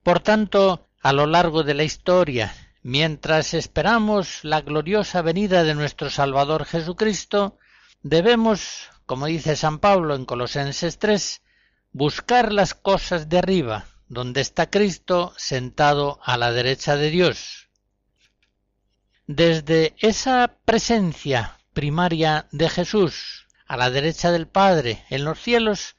Por 0.02 0.20
tanto, 0.20 0.90
a 1.02 1.14
lo 1.14 1.28
largo 1.28 1.64
de 1.64 1.74
la 1.74 1.84
historia, 1.84 2.54
mientras 2.82 3.54
esperamos 3.54 4.44
la 4.44 4.62
gloriosa 4.62 5.22
venida 5.22 5.64
de 5.64 5.76
nuestro 5.76 6.10
Salvador 6.10 6.66
Jesucristo, 6.66 7.58
debemos, 8.02 8.90
como 9.06 9.28
dice 9.28 9.56
San 9.56 9.80
Pablo 9.80 10.16
en 10.16 10.26
Colosenses 10.26 10.98
3, 11.00 11.42
buscar 11.92 12.52
las 12.52 12.74
cosas 12.74 13.30
de 13.30 13.38
arriba, 13.38 13.86
donde 14.08 14.42
está 14.42 14.70
Cristo 14.70 15.34
sentado 15.38 16.20
a 16.24 16.38
la 16.38 16.52
derecha 16.52 16.96
de 16.96 17.10
Dios. 17.10 17.70
Desde 19.26 19.96
esa 20.00 20.58
presencia 20.66 21.58
primaria 21.74 22.48
de 22.52 22.70
Jesús 22.70 23.48
a 23.66 23.78
la 23.78 23.90
derecha 23.90 24.32
del 24.32 24.48
Padre 24.48 25.04
en 25.10 25.26
los 25.26 25.42
cielos, 25.42 25.96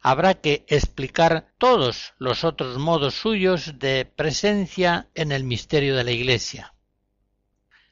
habrá 0.00 0.34
que 0.34 0.64
explicar 0.68 1.52
todos 1.56 2.12
los 2.18 2.44
otros 2.44 2.78
modos 2.78 3.14
suyos 3.14 3.78
de 3.78 4.04
presencia 4.04 5.08
en 5.14 5.32
el 5.32 5.44
misterio 5.44 5.96
de 5.96 6.04
la 6.04 6.10
Iglesia. 6.10 6.74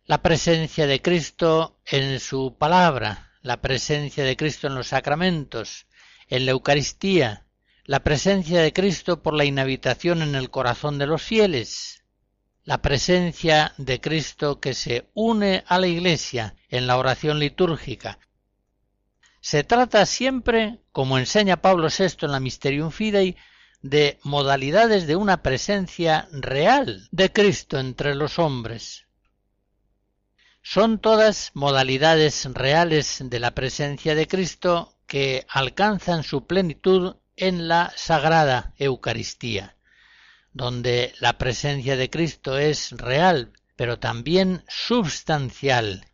La 0.04 0.20
presencia 0.20 0.86
de 0.86 1.00
Cristo 1.00 1.78
en 1.86 2.20
su 2.20 2.56
palabra, 2.58 3.32
la 3.40 3.62
presencia 3.62 4.24
de 4.24 4.36
Cristo 4.36 4.66
en 4.66 4.74
los 4.74 4.88
sacramentos, 4.88 5.86
en 6.28 6.44
la 6.44 6.52
Eucaristía, 6.52 7.46
la 7.84 8.00
presencia 8.00 8.60
de 8.60 8.72
Cristo 8.72 9.22
por 9.22 9.34
la 9.34 9.44
inhabitación 9.44 10.22
en 10.22 10.34
el 10.34 10.50
corazón 10.50 10.98
de 10.98 11.06
los 11.06 11.22
fieles, 11.22 12.01
la 12.64 12.80
presencia 12.80 13.74
de 13.76 14.00
Cristo 14.00 14.60
que 14.60 14.74
se 14.74 15.08
une 15.14 15.64
a 15.66 15.78
la 15.78 15.88
Iglesia 15.88 16.54
en 16.68 16.86
la 16.86 16.96
oración 16.96 17.38
litúrgica. 17.38 18.18
Se 19.40 19.64
trata 19.64 20.06
siempre, 20.06 20.80
como 20.92 21.18
enseña 21.18 21.60
Pablo 21.60 21.88
VI 21.88 22.26
en 22.26 22.32
la 22.32 22.40
Mysterium 22.40 22.90
Fidei, 22.92 23.36
de 23.82 24.20
modalidades 24.22 25.08
de 25.08 25.16
una 25.16 25.42
presencia 25.42 26.28
real 26.30 27.08
de 27.10 27.32
Cristo 27.32 27.80
entre 27.80 28.14
los 28.14 28.38
hombres. 28.38 29.06
Son 30.62 31.00
todas 31.00 31.50
modalidades 31.54 32.44
reales 32.54 33.18
de 33.24 33.40
la 33.40 33.50
presencia 33.50 34.14
de 34.14 34.28
Cristo 34.28 34.96
que 35.08 35.44
alcanzan 35.48 36.22
su 36.22 36.46
plenitud 36.46 37.16
en 37.34 37.66
la 37.66 37.92
Sagrada 37.96 38.72
Eucaristía, 38.78 39.76
donde 40.52 41.14
la 41.20 41.38
presencia 41.38 41.96
de 41.96 42.10
Cristo 42.10 42.58
es 42.58 42.92
real, 42.92 43.52
pero 43.76 43.98
también 43.98 44.64
substancial. 44.68 46.06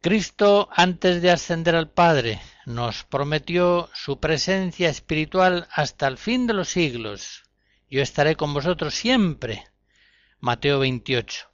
Cristo, 0.00 0.68
antes 0.72 1.22
de 1.22 1.30
ascender 1.30 1.76
al 1.76 1.90
Padre, 1.90 2.40
nos 2.66 3.04
prometió 3.04 3.88
su 3.94 4.18
presencia 4.18 4.88
espiritual 4.88 5.68
hasta 5.70 6.08
el 6.08 6.18
fin 6.18 6.48
de 6.48 6.54
los 6.54 6.70
siglos. 6.70 7.44
Yo 7.88 8.02
estaré 8.02 8.34
con 8.34 8.52
vosotros 8.52 8.94
siempre. 8.94 9.64
Mateo 10.40 10.80
28. 10.80 11.46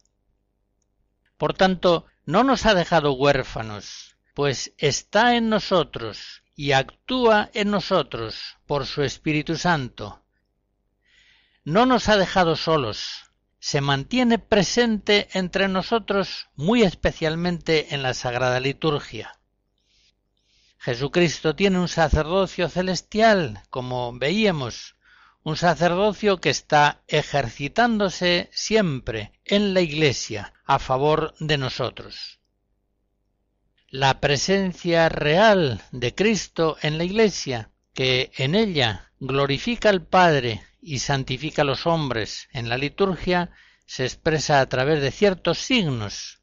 Por 1.36 1.52
tanto, 1.52 2.06
no 2.24 2.42
nos 2.42 2.64
ha 2.64 2.74
dejado 2.74 3.12
huérfanos, 3.12 4.16
pues 4.34 4.72
está 4.78 5.36
en 5.36 5.50
nosotros 5.50 6.42
y 6.56 6.72
actúa 6.72 7.50
en 7.52 7.70
nosotros 7.70 8.56
por 8.66 8.86
su 8.86 9.02
Espíritu 9.02 9.56
Santo. 9.56 10.24
No 11.68 11.84
nos 11.84 12.08
ha 12.08 12.16
dejado 12.16 12.56
solos, 12.56 13.26
se 13.58 13.82
mantiene 13.82 14.38
presente 14.38 15.28
entre 15.34 15.68
nosotros 15.68 16.48
muy 16.56 16.82
especialmente 16.82 17.94
en 17.94 18.02
la 18.02 18.14
Sagrada 18.14 18.58
Liturgia. 18.58 19.38
Jesucristo 20.78 21.54
tiene 21.54 21.78
un 21.78 21.88
sacerdocio 21.88 22.70
celestial, 22.70 23.64
como 23.68 24.14
veíamos, 24.14 24.96
un 25.42 25.58
sacerdocio 25.58 26.38
que 26.38 26.48
está 26.48 27.02
ejercitándose 27.06 28.48
siempre 28.50 29.38
en 29.44 29.74
la 29.74 29.82
Iglesia 29.82 30.54
a 30.64 30.78
favor 30.78 31.34
de 31.38 31.58
nosotros. 31.58 32.40
La 33.90 34.20
presencia 34.20 35.10
real 35.10 35.82
de 35.92 36.14
Cristo 36.14 36.78
en 36.80 36.96
la 36.96 37.04
Iglesia, 37.04 37.68
que 37.92 38.32
en 38.38 38.54
ella 38.54 39.12
glorifica 39.20 39.90
al 39.90 40.06
Padre 40.06 40.62
y 40.80 41.00
santifica 41.00 41.62
a 41.62 41.64
los 41.64 41.86
hombres 41.86 42.48
en 42.52 42.68
la 42.68 42.78
liturgia, 42.78 43.50
se 43.86 44.04
expresa 44.04 44.60
a 44.60 44.68
través 44.68 45.00
de 45.00 45.10
ciertos 45.10 45.58
signos. 45.58 46.40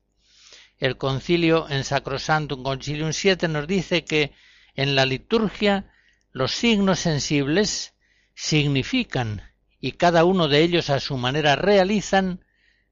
El 0.78 0.98
concilio 0.98 1.70
en 1.70 1.84
Sacrosantum 1.84 2.64
Concilium 2.64 3.14
7 3.14 3.48
nos 3.48 3.68
dice 3.68 4.04
que 4.04 4.34
en 4.76 4.96
la 4.96 5.06
liturgia 5.06 5.92
los 6.32 6.52
signos 6.52 7.00
sensibles 7.00 7.94
significan 8.34 9.42
y 9.80 9.94
cada 9.94 10.26
uno 10.26 10.48
de 10.48 10.64
ellos 10.64 10.90
a 10.90 11.00
su 11.00 11.18
manera 11.18 11.56
realizan 11.56 12.44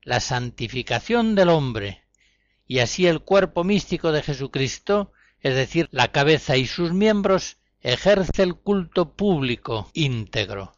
la 0.04 0.20
santificación 0.20 1.36
del 1.36 1.50
hombre, 1.50 2.04
y 2.68 2.80
así 2.80 3.08
el 3.08 3.22
cuerpo 3.22 3.64
místico 3.64 4.12
de 4.12 4.22
Jesucristo, 4.22 5.12
es 5.42 5.56
decir, 5.56 5.90
la 5.92 6.12
cabeza 6.12 6.56
y 6.56 6.68
sus 6.68 6.94
miembros, 6.94 7.58
ejerce 7.82 8.44
el 8.44 8.56
culto 8.56 9.16
público 9.16 9.90
íntegro. 9.94 10.78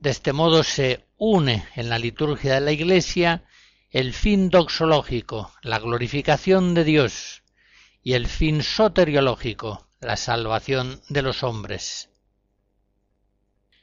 De 0.00 0.10
este 0.10 0.32
modo 0.32 0.62
se 0.62 1.06
une 1.16 1.66
en 1.74 1.88
la 1.88 1.98
liturgia 1.98 2.54
de 2.54 2.60
la 2.60 2.70
Iglesia 2.70 3.42
el 3.90 4.12
fin 4.12 4.48
doxológico, 4.48 5.52
la 5.62 5.80
glorificación 5.80 6.74
de 6.74 6.84
Dios, 6.84 7.42
y 8.02 8.12
el 8.12 8.28
fin 8.28 8.62
soteriológico, 8.62 9.88
la 10.00 10.16
salvación 10.16 11.02
de 11.08 11.22
los 11.22 11.42
hombres. 11.42 12.10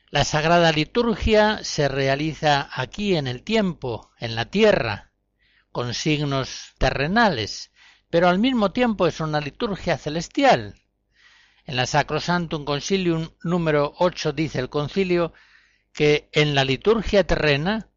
La 0.09 0.23
Sagrada 0.23 0.71
Liturgia 0.71 1.59
se 1.63 1.89
realiza 1.89 2.69
aquí 2.71 3.17
en 3.17 3.27
el 3.27 3.43
tiempo, 3.43 4.11
en 4.17 4.35
la 4.35 4.45
tierra, 4.45 5.11
con 5.73 5.93
signos 5.93 6.75
terrenales, 6.77 7.71
pero 8.09 8.29
al 8.29 8.39
mismo 8.39 8.71
tiempo 8.71 9.07
es 9.07 9.19
una 9.19 9.41
liturgia 9.41 9.97
celestial. 9.97 10.75
En 11.65 11.75
la 11.75 11.85
Sacrosantum 11.85 12.63
Concilium 12.63 13.31
número 13.43 13.93
8 13.97 14.31
dice 14.31 14.59
el 14.59 14.69
concilio 14.69 15.33
que 15.95 16.27
en 16.33 16.55
la 16.55 16.65
liturgia 16.65 17.23
terrena 17.23 17.87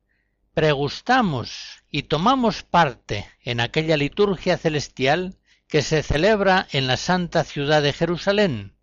pregustamos 0.55 1.83
y 1.91 2.05
tomamos 2.05 2.63
parte 2.63 3.29
en 3.43 3.59
aquella 3.59 3.97
liturgia 3.97 4.57
celestial 4.57 5.37
que 5.67 5.83
se 5.83 6.05
celebra 6.05 6.69
en 6.71 6.87
la 6.87 6.97
santa 6.97 7.43
ciudad 7.43 7.83
de 7.83 7.93
Jerusalén, 7.93 8.77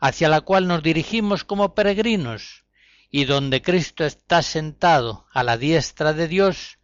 hacia 0.00 0.28
la 0.28 0.42
cual 0.42 0.68
nos 0.68 0.82
dirigimos 0.82 1.44
como 1.44 1.74
peregrinos, 1.74 2.66
y 3.10 3.24
donde 3.24 3.62
Cristo 3.62 4.04
está 4.04 4.42
sentado 4.42 5.26
a 5.32 5.42
la 5.42 5.56
diestra 5.56 6.12
de 6.12 6.28
Dios 6.28 6.78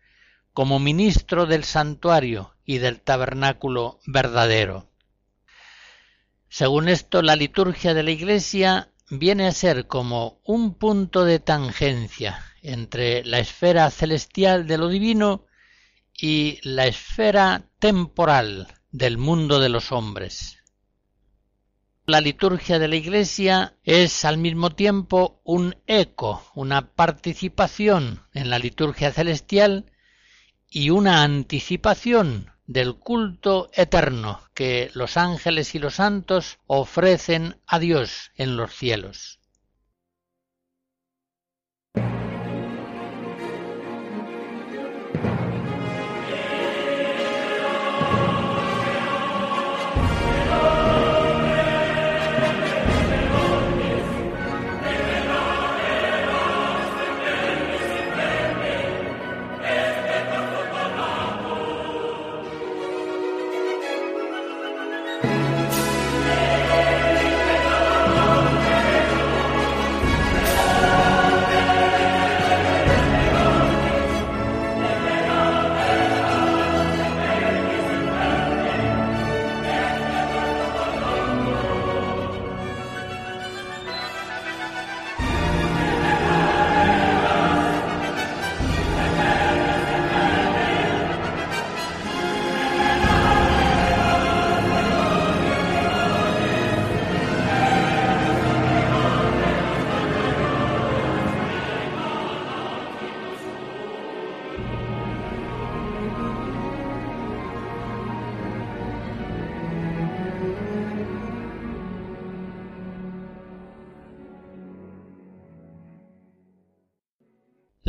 como 0.55 0.79
ministro 0.79 1.45
del 1.45 1.65
santuario 1.65 2.55
y 2.65 2.79
del 2.79 3.03
tabernáculo 3.03 4.01
verdadero. 4.07 4.89
Según 6.49 6.89
esto, 6.89 7.21
la 7.21 7.37
liturgia 7.37 7.93
de 7.93 8.03
la 8.05 8.11
Iglesia 8.11 8.91
viene 9.11 9.47
a 9.47 9.53
ser 9.53 9.87
como 9.87 10.41
un 10.45 10.75
punto 10.75 11.25
de 11.25 11.39
tangencia 11.39 12.45
entre 12.63 13.25
la 13.25 13.39
esfera 13.39 13.91
celestial 13.91 14.67
de 14.67 14.79
lo 14.79 14.89
divino 14.89 15.47
y 16.13 16.59
la 16.63 16.87
esfera 16.87 17.71
temporal 17.79 18.69
del 18.91 19.19
mundo 19.19 19.61
de 19.61 19.69
los 19.69 19.93
hombres. 19.93 20.59
La 22.05 22.21
liturgia 22.21 22.79
de 22.79 22.89
la 22.89 22.97
Iglesia 22.97 23.77
es 23.85 24.25
al 24.25 24.39
mismo 24.39 24.71
tiempo 24.71 25.41
un 25.45 25.77
eco, 25.87 26.43
una 26.55 26.95
participación 26.95 28.27
en 28.33 28.51
la 28.51 28.59
liturgia 28.59 29.13
celestial 29.13 29.93
y 30.71 30.91
una 30.91 31.23
anticipación 31.23 32.51
del 32.69 32.97
culto 32.97 33.71
eterno 33.73 34.43
que 34.55 34.91
los 34.93 35.17
ángeles 35.17 35.75
y 35.75 35.79
los 35.79 35.95
santos 35.95 36.59
ofrecen 36.67 37.61
a 37.67 37.79
Dios 37.79 38.31
en 38.37 38.57
los 38.59 38.75
cielos. 38.75 39.38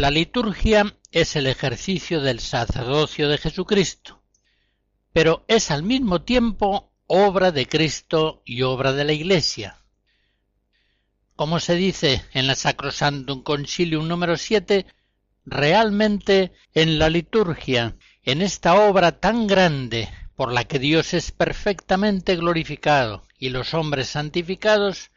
La 0.10 0.13
liturgia 0.13 0.95
es 1.12 1.36
el 1.36 1.45
ejercicio 1.45 2.19
del 2.19 2.39
sacerdocio 2.39 3.30
de 3.30 3.38
Jesucristo. 3.38 4.24
pero 5.13 5.45
es 5.48 5.69
al 5.69 5.84
mismo 5.84 6.24
tiempo 6.24 6.91
obra 7.06 7.52
de 7.52 7.67
Cristo 7.67 8.41
y 8.43 8.63
obra 8.63 8.91
de 8.93 9.04
la 9.04 9.13
Iglesia. 9.13 9.78
Como 11.36 11.60
se 11.60 11.76
dice 11.76 12.26
en 12.34 12.48
la 12.48 12.56
Sacrosantum 12.56 13.43
Concilium 13.43 14.08
número 14.08 14.36
7, 14.36 14.88
realmente 15.45 16.54
en 16.74 16.98
la 16.98 17.12
liturgia, 17.12 17.95
en 18.24 18.41
esta 18.41 18.89
obra 18.89 19.19
tan 19.19 19.45
grande 19.45 20.10
por 20.36 20.52
la 20.52 20.63
que 20.63 20.80
Dios 20.80 21.13
es 21.13 21.32
perfectamente 21.32 22.36
glorificado 22.36 23.28
y 23.38 23.50
los 23.50 23.76
hombres 23.76 24.08
santificados, 24.08 25.12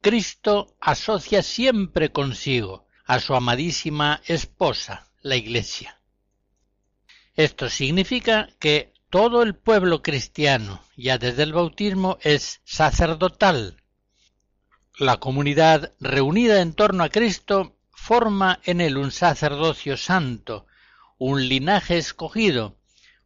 Cristo 0.00 0.76
asocia 0.80 1.42
siempre 1.42 2.12
consigo 2.12 2.86
a 3.08 3.20
su 3.20 3.34
amadísima 3.34 4.20
esposa, 4.26 5.08
la 5.22 5.34
Iglesia. 5.34 5.98
Esto 7.34 7.70
significa 7.70 8.50
que 8.58 8.92
todo 9.08 9.42
el 9.42 9.54
pueblo 9.54 10.02
cristiano, 10.02 10.84
ya 10.94 11.16
desde 11.16 11.44
el 11.44 11.54
bautismo, 11.54 12.18
es 12.20 12.60
sacerdotal. 12.64 13.82
La 14.98 15.16
comunidad 15.16 15.94
reunida 16.00 16.60
en 16.60 16.74
torno 16.74 17.02
a 17.02 17.08
Cristo 17.08 17.78
forma 17.90 18.60
en 18.64 18.82
él 18.82 18.98
un 18.98 19.10
sacerdocio 19.10 19.96
santo, 19.96 20.66
un 21.16 21.48
linaje 21.48 21.96
escogido, 21.96 22.76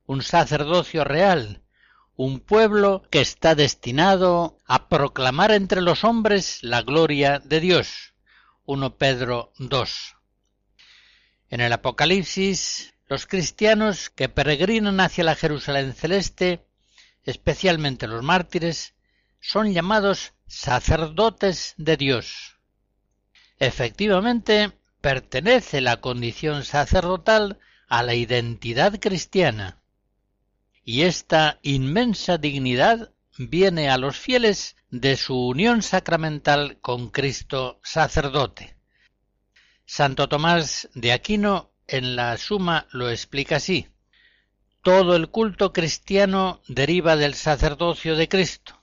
un 0.06 0.22
sacerdocio 0.22 1.02
real, 1.02 1.64
un 2.14 2.38
pueblo 2.38 3.02
que 3.10 3.20
está 3.20 3.56
destinado 3.56 4.58
a 4.64 4.88
proclamar 4.88 5.50
entre 5.50 5.80
los 5.80 6.04
hombres 6.04 6.60
la 6.62 6.82
gloria 6.82 7.40
de 7.40 7.58
Dios. 7.58 8.12
1 8.64 8.96
Pedro 8.96 9.53
2. 9.59 10.16
En 11.51 11.61
el 11.61 11.72
Apocalipsis, 11.72 12.94
los 13.09 13.27
cristianos 13.27 14.11
que 14.11 14.29
peregrinan 14.29 15.01
hacia 15.01 15.25
la 15.25 15.35
Jerusalén 15.35 15.92
celeste, 15.92 16.64
especialmente 17.25 18.07
los 18.07 18.22
mártires, 18.22 18.94
son 19.40 19.72
llamados 19.72 20.35
sacerdotes 20.46 21.75
de 21.77 21.96
Dios. 21.96 22.59
Efectivamente, 23.59 24.72
pertenece 25.01 25.81
la 25.81 26.01
condición 26.01 26.64
sacerdotal 26.64 27.59
a 27.88 28.03
la 28.03 28.14
identidad 28.14 28.98
cristiana 29.01 29.83
y 30.85 31.03
esta 31.03 31.59
inmensa 31.62 32.38
dignidad 32.38 33.12
viene 33.38 33.88
a 33.88 33.98
los 33.98 34.16
fieles 34.16 34.77
de 34.92 35.16
su 35.16 35.48
unión 35.48 35.83
sacramental 35.83 36.78
con 36.83 37.09
Cristo 37.09 37.81
sacerdote. 37.83 38.76
Santo 39.87 40.28
Tomás 40.28 40.90
de 40.94 41.12
Aquino 41.12 41.72
en 41.87 42.14
la 42.14 42.37
Suma 42.37 42.87
lo 42.90 43.09
explica 43.09 43.57
así. 43.57 43.88
Todo 44.83 45.16
el 45.16 45.31
culto 45.31 45.72
cristiano 45.72 46.61
deriva 46.68 47.16
del 47.16 47.33
sacerdocio 47.33 48.16
de 48.16 48.28
Cristo, 48.28 48.83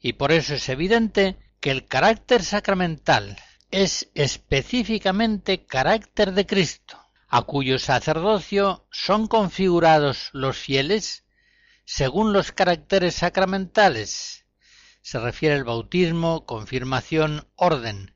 y 0.00 0.14
por 0.14 0.32
eso 0.32 0.54
es 0.54 0.70
evidente 0.70 1.36
que 1.60 1.70
el 1.70 1.84
carácter 1.84 2.42
sacramental 2.42 3.36
es 3.70 4.08
específicamente 4.14 5.66
carácter 5.66 6.32
de 6.32 6.46
Cristo 6.46 6.98
a 7.28 7.42
cuyo 7.42 7.78
sacerdocio 7.78 8.86
son 8.90 9.26
configurados 9.26 10.30
los 10.32 10.56
fieles 10.56 11.24
según 11.84 12.32
los 12.32 12.52
caracteres 12.52 13.16
sacramentales. 13.16 14.45
Se 15.06 15.20
refiere 15.20 15.54
el 15.54 15.62
bautismo, 15.62 16.46
confirmación, 16.46 17.46
orden, 17.54 18.12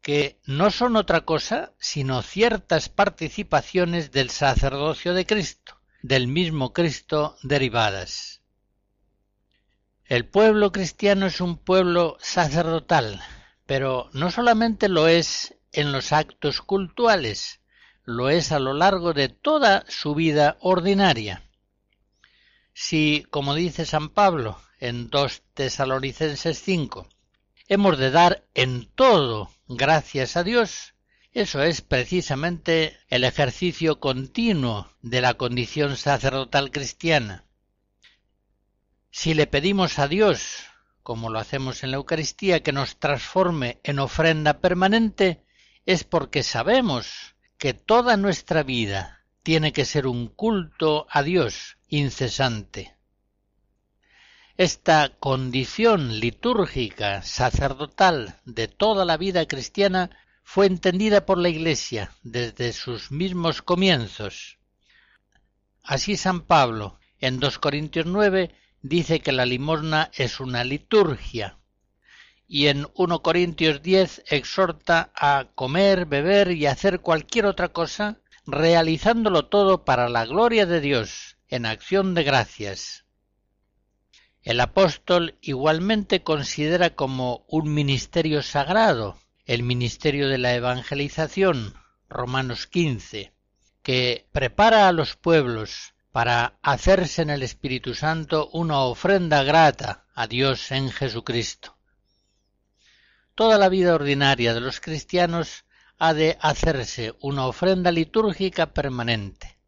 que 0.00 0.40
no 0.46 0.70
son 0.70 0.96
otra 0.96 1.26
cosa 1.26 1.74
sino 1.78 2.22
ciertas 2.22 2.88
participaciones 2.88 4.12
del 4.12 4.30
sacerdocio 4.30 5.12
de 5.12 5.26
Cristo, 5.26 5.78
del 6.00 6.26
mismo 6.26 6.72
Cristo 6.72 7.36
derivadas. 7.42 8.40
El 10.06 10.24
pueblo 10.24 10.72
cristiano 10.72 11.26
es 11.26 11.42
un 11.42 11.58
pueblo 11.58 12.16
sacerdotal, 12.18 13.20
pero 13.66 14.08
no 14.14 14.30
solamente 14.30 14.88
lo 14.88 15.08
es 15.08 15.54
en 15.72 15.92
los 15.92 16.14
actos 16.14 16.62
cultuales, 16.62 17.60
lo 18.04 18.30
es 18.30 18.52
a 18.52 18.58
lo 18.58 18.72
largo 18.72 19.12
de 19.12 19.28
toda 19.28 19.84
su 19.86 20.14
vida 20.14 20.56
ordinaria. 20.60 21.42
Si, 22.72 23.26
como 23.28 23.54
dice 23.54 23.84
San 23.84 24.08
Pablo 24.08 24.58
en 24.80 25.08
2 25.10 25.42
Tesalonicenses 25.54 26.60
5, 26.62 27.08
hemos 27.68 27.98
de 27.98 28.10
dar 28.10 28.44
en 28.54 28.86
todo 28.94 29.50
gracias 29.68 30.36
a 30.36 30.44
Dios, 30.44 30.94
eso 31.32 31.62
es 31.62 31.82
precisamente 31.82 32.96
el 33.08 33.22
ejercicio 33.22 34.00
continuo 34.00 34.90
de 35.02 35.20
la 35.20 35.34
condición 35.34 35.96
sacerdotal 35.96 36.70
cristiana. 36.70 37.44
Si 39.10 39.34
le 39.34 39.46
pedimos 39.46 39.98
a 39.98 40.08
Dios, 40.08 40.64
como 41.02 41.30
lo 41.30 41.38
hacemos 41.38 41.84
en 41.84 41.90
la 41.90 41.98
Eucaristía, 41.98 42.62
que 42.62 42.72
nos 42.72 42.96
transforme 42.96 43.80
en 43.84 43.98
ofrenda 43.98 44.60
permanente, 44.60 45.44
es 45.84 46.04
porque 46.04 46.42
sabemos 46.42 47.34
que 47.58 47.74
toda 47.74 48.16
nuestra 48.16 48.62
vida 48.62 49.24
tiene 49.42 49.72
que 49.72 49.84
ser 49.84 50.06
un 50.06 50.28
culto 50.28 51.06
a 51.10 51.22
Dios 51.22 51.76
incesante. 51.88 52.95
Esta 54.58 55.10
condición 55.20 56.18
litúrgica 56.18 57.20
sacerdotal 57.20 58.40
de 58.46 58.68
toda 58.68 59.04
la 59.04 59.18
vida 59.18 59.46
cristiana 59.46 60.08
fue 60.44 60.64
entendida 60.64 61.26
por 61.26 61.36
la 61.36 61.50
Iglesia 61.50 62.12
desde 62.22 62.72
sus 62.72 63.10
mismos 63.10 63.60
comienzos. 63.60 64.56
Así 65.82 66.16
San 66.16 66.40
Pablo, 66.40 66.98
en 67.18 67.38
2 67.38 67.58
Corintios 67.58 68.06
9, 68.06 68.54
dice 68.80 69.20
que 69.20 69.32
la 69.32 69.44
limosna 69.44 70.10
es 70.14 70.40
una 70.40 70.64
liturgia, 70.64 71.58
y 72.48 72.68
en 72.68 72.86
1 72.94 73.22
Corintios 73.22 73.82
10 73.82 74.24
exhorta 74.26 75.10
a 75.14 75.48
comer, 75.54 76.06
beber 76.06 76.52
y 76.52 76.64
hacer 76.64 77.00
cualquier 77.00 77.44
otra 77.44 77.74
cosa, 77.74 78.20
realizándolo 78.46 79.48
todo 79.48 79.84
para 79.84 80.08
la 80.08 80.24
gloria 80.24 80.64
de 80.64 80.80
Dios, 80.80 81.36
en 81.48 81.66
acción 81.66 82.14
de 82.14 82.24
gracias. 82.24 83.05
El 84.46 84.60
apóstol 84.60 85.36
igualmente 85.40 86.22
considera 86.22 86.90
como 86.90 87.44
un 87.48 87.74
ministerio 87.74 88.44
sagrado 88.44 89.18
el 89.44 89.64
ministerio 89.64 90.28
de 90.28 90.38
la 90.38 90.54
evangelización, 90.54 91.74
Romanos 92.08 92.68
15, 92.68 93.32
que 93.82 94.28
prepara 94.30 94.86
a 94.86 94.92
los 94.92 95.16
pueblos 95.16 95.94
para 96.12 96.60
hacerse 96.62 97.22
en 97.22 97.30
el 97.30 97.42
Espíritu 97.42 97.92
Santo 97.94 98.48
una 98.52 98.82
ofrenda 98.82 99.42
grata 99.42 100.04
a 100.14 100.28
Dios 100.28 100.70
en 100.70 100.92
Jesucristo. 100.92 101.76
Toda 103.34 103.58
la 103.58 103.68
vida 103.68 103.96
ordinaria 103.96 104.54
de 104.54 104.60
los 104.60 104.78
cristianos 104.78 105.64
ha 105.98 106.14
de 106.14 106.38
hacerse 106.40 107.16
una 107.20 107.46
ofrenda 107.46 107.90
litúrgica 107.90 108.72
permanente. 108.72 109.58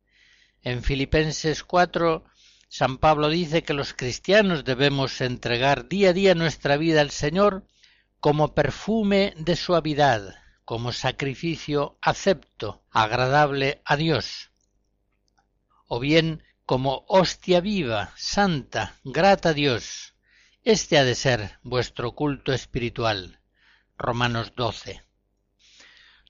En 0.63 0.85
Filipenses 0.85 1.65
4, 1.65 2.25
San 2.69 2.99
Pablo 2.99 3.31
dice 3.31 3.63
que 3.63 3.73
los 3.73 3.95
cristianos 3.95 4.63
debemos 4.65 5.23
entregar 5.23 5.89
día 5.89 6.11
a 6.11 6.13
día 6.13 6.35
nuestra 6.35 6.77
vida 6.77 7.01
al 7.01 7.11
Señor 7.11 7.67
como 8.21 8.55
perfume 8.55 9.33
de 9.39 9.57
suavidad, 9.57 10.37
como 10.67 10.93
sacrificio 10.93 11.97
acepto, 12.03 12.83
agradable 12.91 13.81
a 13.87 13.97
Dios, 13.97 14.51
o 15.87 15.99
bien 15.99 16.43
como 16.67 17.07
hostia 17.09 17.63
viva, 17.63 18.13
santa, 18.17 18.97
grata 19.03 19.49
a 19.51 19.55
Dios. 19.55 20.15
Este 20.63 20.99
ha 20.99 21.05
de 21.05 21.15
ser 21.15 21.59
vuestro 21.63 22.13
culto 22.13 22.53
espiritual. 22.53 23.41
Romanos 23.97 24.53
12. 24.55 25.03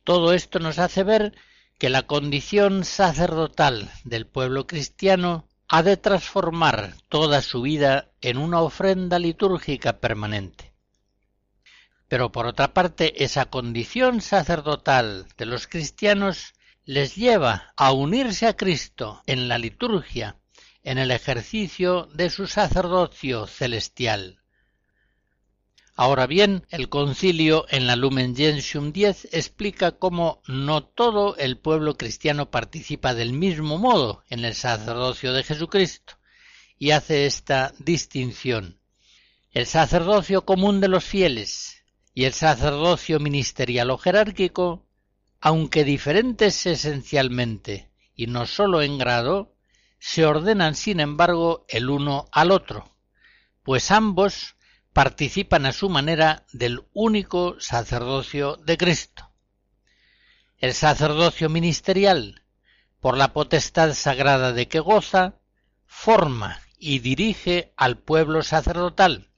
Todo 0.05 0.33
esto 0.33 0.61
nos 0.61 0.79
hace 0.79 1.03
ver 1.03 1.35
que 1.79 1.91
la 1.91 2.05
condición 2.05 2.85
sacerdotal 2.85 3.91
del 4.05 4.29
pueblo 4.29 4.69
cristiano 4.69 5.49
ha 5.69 5.83
de 5.83 5.97
transformar 5.99 6.95
toda 7.09 7.43
su 7.43 7.63
vida 7.63 8.11
en 8.23 8.39
una 8.39 8.61
ofrenda 8.63 9.19
litúrgica 9.19 10.01
permanente. 10.01 10.73
Pero 12.09 12.33
por 12.33 12.47
otra 12.47 12.73
parte, 12.73 13.23
esa 13.23 13.47
condición 13.47 14.23
sacerdotal 14.23 15.27
de 15.37 15.45
los 15.45 15.67
cristianos 15.67 16.55
les 16.87 17.17
lleva 17.17 17.75
a 17.77 17.93
unirse 17.93 18.47
a 18.47 18.57
Cristo 18.57 19.23
en 19.27 19.47
la 19.47 19.59
liturgia, 19.59 20.37
en 20.83 20.97
el 20.97 21.11
ejercicio 21.11 22.09
de 22.15 22.31
su 22.31 22.47
sacerdocio 22.47 23.47
celestial. 23.47 24.38
Ahora 26.01 26.29
bien, 26.29 26.65
el 26.71 26.89
concilio 26.89 27.67
en 27.71 27.89
la 27.89 27.97
Lumen 27.97 28.37
Gentium 28.37 28.93
10 28.93 29.31
explica 29.33 29.91
cómo 29.91 30.41
no 30.47 30.85
todo 30.85 31.37
el 31.39 31.59
pueblo 31.59 31.97
cristiano 31.97 32.53
participa 32.53 33.15
del 33.15 33.33
mismo 33.33 33.79
modo 33.79 34.23
en 34.31 34.45
el 34.45 34.55
sacerdocio 34.55 35.33
de 35.33 35.43
Jesucristo 35.43 36.15
y 36.79 36.93
hace 36.93 37.27
esta 37.27 37.75
distinción. 37.81 38.79
El 39.51 39.67
sacerdocio 39.67 40.45
común 40.45 40.81
de 40.81 40.87
los 40.87 41.03
fieles 41.03 41.83
y 42.15 42.27
el 42.27 42.33
sacerdocio 42.33 43.19
ministerial 43.19 43.91
o 43.91 43.99
jerárquico, 43.99 44.87
aunque 45.41 45.83
diferentes 45.83 46.65
esencialmente 46.67 47.91
y 48.15 48.29
no 48.29 48.47
sólo 48.47 48.83
en 48.83 48.99
grado, 48.99 49.57
se 49.99 50.25
ordenan 50.25 50.77
sin 50.77 51.01
embargo 51.01 51.67
el 51.67 51.91
uno 51.91 52.27
al 52.31 52.53
otro, 52.53 52.89
pues 53.65 53.91
ambos 53.91 54.55
participan 54.99 55.65
a 55.65 55.73
su 55.73 55.89
manera 55.89 56.45
del 56.53 56.83
único 56.93 57.55
sacerdocio 57.61 58.57
de 58.57 58.77
Cristo. 58.77 59.31
El 60.57 60.75
sacerdocio 60.75 61.49
ministerial, 61.49 62.43
por 62.99 63.17
la 63.17 63.33
potestad 63.33 63.95
sagrada 63.95 64.53
de 64.53 64.67
que 64.67 64.81
goza, 64.81 65.37
forma 65.87 66.59
y 66.81 66.99
dirige 66.99 67.73
al 67.77 67.99
pueblo 67.99 68.43
sacerdotal, 68.43 69.31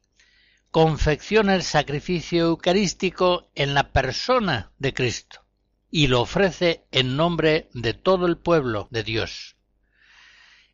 confecciona 0.70 1.54
el 1.56 1.62
sacrificio 1.62 2.46
eucarístico 2.46 3.50
en 3.54 3.74
la 3.74 3.92
persona 3.92 4.72
de 4.78 4.94
Cristo 4.94 5.44
y 5.90 6.06
lo 6.06 6.22
ofrece 6.22 6.86
en 6.90 7.18
nombre 7.18 7.68
de 7.74 7.92
todo 7.92 8.24
el 8.24 8.38
pueblo 8.38 8.88
de 8.90 9.02
Dios. 9.02 9.56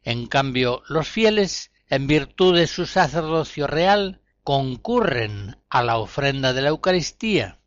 En 0.04 0.28
cambio, 0.28 0.84
los 0.88 1.08
fieles, 1.08 1.72
en 1.88 2.06
virtud 2.06 2.54
de 2.54 2.68
su 2.68 2.86
sacerdocio 2.86 3.66
real, 3.66 4.22
concurren 4.46 5.56
a 5.68 5.82
la 5.82 5.98
ofrenda 5.98 6.52
de 6.52 6.62
la 6.62 6.68
Eucaristía 6.68 7.58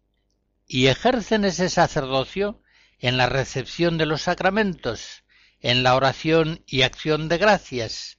y 0.66 0.88
ejercen 0.88 1.44
ese 1.44 1.70
sacerdocio 1.70 2.64
en 3.00 3.18
la 3.18 3.28
recepción 3.28 3.98
de 3.98 4.06
los 4.06 4.22
sacramentos, 4.22 5.26
en 5.60 5.84
la 5.84 5.94
oración 5.94 6.64
y 6.66 6.84
acción 6.84 7.28
de 7.28 7.38
gracias, 7.38 8.18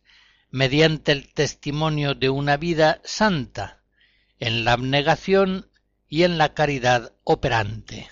mediante 0.50 1.12
el 1.12 1.32
testimonio 1.32 2.14
de 2.14 2.28
una 2.28 2.58
vida 2.58 3.00
santa, 3.02 3.80
en 4.38 4.66
la 4.66 4.74
abnegación 4.74 5.70
y 6.06 6.24
en 6.24 6.36
la 6.36 6.52
caridad 6.52 7.14
operante. 7.24 8.10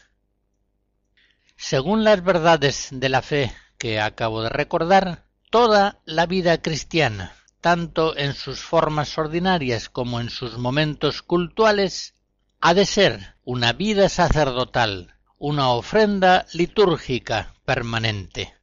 Según 1.58 2.04
las 2.04 2.24
verdades 2.24 2.88
de 2.90 3.10
la 3.10 3.20
fe 3.20 3.52
que 3.76 4.00
acabo 4.00 4.42
de 4.44 4.48
recordar, 4.48 5.26
toda 5.50 6.00
la 6.06 6.24
vida 6.24 6.62
cristiana, 6.62 7.34
tanto 7.60 8.16
en 8.16 8.34
sus 8.34 8.60
formas 8.60 9.16
ordinarias 9.18 9.88
como 9.88 10.20
en 10.20 10.30
sus 10.30 10.58
momentos 10.58 11.22
cultuales, 11.22 12.14
ha 12.60 12.74
de 12.74 12.86
ser 12.86 13.34
una 13.44 13.72
vida 13.72 14.08
sacerdotal, 14.08 15.14
una 15.38 15.70
ofrenda 15.70 16.46
litúrgica 16.52 17.54
permanente. 17.64 18.57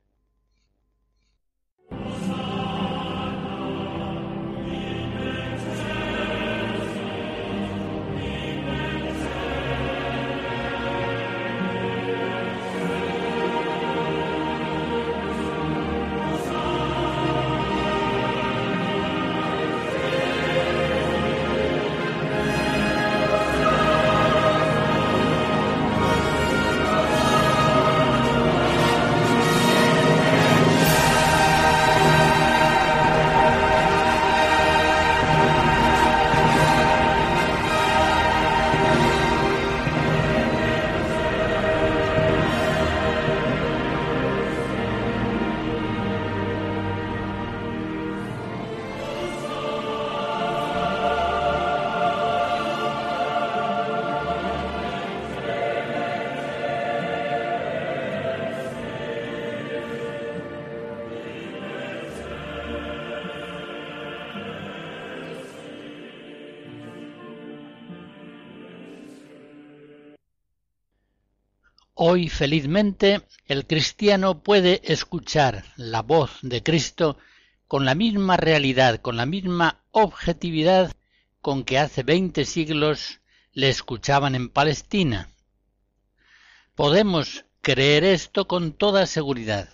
Hoy, 71.97 72.27
felizmente, 72.27 73.21
el 73.45 73.65
cristiano 73.65 74.43
puede 74.43 74.81
escuchar 74.83 75.63
la 75.77 76.01
voz 76.01 76.39
de 76.41 76.61
Cristo 76.61 77.17
con 77.69 77.85
la 77.85 77.95
misma 77.95 78.35
realidad, 78.35 78.99
con 78.99 79.15
la 79.15 79.25
misma 79.25 79.81
objetividad 79.91 80.91
con 81.39 81.63
que 81.63 81.79
hace 81.79 82.03
veinte 82.03 82.43
siglos 82.43 83.21
le 83.53 83.69
escuchaban 83.69 84.35
en 84.35 84.49
Palestina. 84.49 85.29
Podemos 86.75 87.45
creer 87.61 88.03
esto 88.03 88.45
con 88.45 88.73
toda 88.73 89.05
seguridad. 89.05 89.69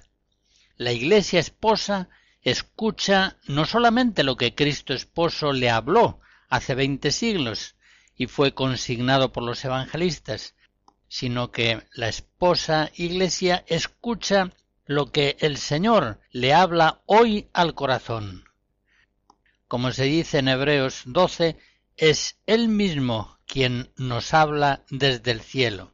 La 0.77 0.91
Iglesia 0.91 1.39
esposa 1.39 2.07
escucha 2.43 3.37
no 3.47 3.65
solamente 3.65 4.21
lo 4.21 4.37
que 4.37 4.53
Cristo 4.53 4.93
esposo 4.93 5.53
le 5.53 5.71
habló 5.71 6.19
hace 6.49 6.75
veinte 6.75 7.09
siglos 7.09 7.73
y 8.15 8.27
fue 8.27 8.53
consignado 8.53 9.33
por 9.33 9.41
los 9.41 9.65
evangelistas, 9.65 10.53
sino 11.11 11.51
que 11.51 11.83
la 11.93 12.07
esposa 12.07 12.89
iglesia 12.95 13.65
escucha 13.67 14.51
lo 14.85 15.11
que 15.11 15.35
el 15.41 15.57
Señor 15.57 16.21
le 16.31 16.53
habla 16.53 17.01
hoy 17.05 17.49
al 17.51 17.75
corazón. 17.75 18.45
Como 19.67 19.91
se 19.91 20.05
dice 20.05 20.39
en 20.39 20.47
Hebreos 20.47 21.01
12, 21.05 21.57
es 21.97 22.37
Él 22.45 22.69
mismo 22.69 23.37
quien 23.45 23.91
nos 23.97 24.33
habla 24.33 24.85
desde 24.89 25.31
el 25.31 25.41
cielo. 25.41 25.91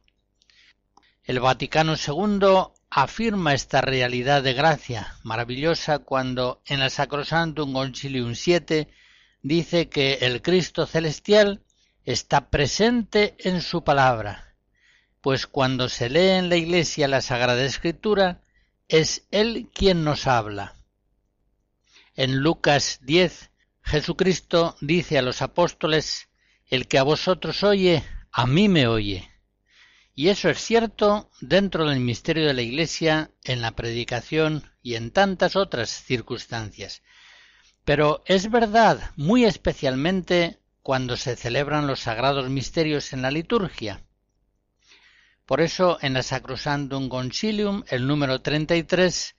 El 1.24 1.40
Vaticano 1.40 1.94
II 1.94 2.70
afirma 2.88 3.54
esta 3.54 3.80
realidad 3.80 4.44
de 4.44 4.52
gracia 4.52 5.16
maravillosa 5.24 5.98
cuando 5.98 6.62
en 6.64 6.80
el 6.80 6.92
Sacrosantum 6.92 7.72
Concilium 7.72 8.36
7 8.36 8.86
dice 9.42 9.88
que 9.88 10.18
el 10.20 10.42
Cristo 10.42 10.86
celestial 10.86 11.64
está 12.04 12.50
presente 12.50 13.34
en 13.40 13.62
su 13.62 13.82
palabra 13.82 14.47
pues 15.28 15.46
cuando 15.46 15.90
se 15.90 16.08
lee 16.08 16.38
en 16.38 16.48
la 16.48 16.56
Iglesia 16.56 17.06
la 17.06 17.20
Sagrada 17.20 17.62
Escritura, 17.62 18.40
es 18.88 19.26
Él 19.30 19.68
quien 19.74 20.02
nos 20.02 20.26
habla. 20.26 20.74
En 22.14 22.38
Lucas 22.38 23.00
10, 23.02 23.50
Jesucristo 23.82 24.74
dice 24.80 25.18
a 25.18 25.22
los 25.22 25.42
apóstoles, 25.42 26.30
El 26.70 26.88
que 26.88 26.96
a 26.96 27.02
vosotros 27.02 27.62
oye, 27.62 28.04
a 28.32 28.46
mí 28.46 28.70
me 28.70 28.86
oye. 28.88 29.30
Y 30.14 30.28
eso 30.28 30.48
es 30.48 30.60
cierto 30.60 31.30
dentro 31.42 31.86
del 31.86 32.00
misterio 32.00 32.46
de 32.46 32.54
la 32.54 32.62
Iglesia, 32.62 33.30
en 33.44 33.60
la 33.60 33.72
predicación 33.72 34.64
y 34.82 34.94
en 34.94 35.10
tantas 35.10 35.56
otras 35.56 35.90
circunstancias. 35.90 37.02
Pero 37.84 38.22
es 38.24 38.50
verdad 38.50 39.10
muy 39.16 39.44
especialmente 39.44 40.58
cuando 40.80 41.18
se 41.18 41.36
celebran 41.36 41.86
los 41.86 42.00
sagrados 42.00 42.48
misterios 42.48 43.12
en 43.12 43.20
la 43.20 43.30
liturgia. 43.30 44.07
Por 45.48 45.62
eso 45.62 45.96
en 46.02 46.12
la 46.12 46.22
Sacrosantum 46.22 47.08
Concilium, 47.08 47.82
el 47.88 48.06
número 48.06 48.42
33, 48.42 49.34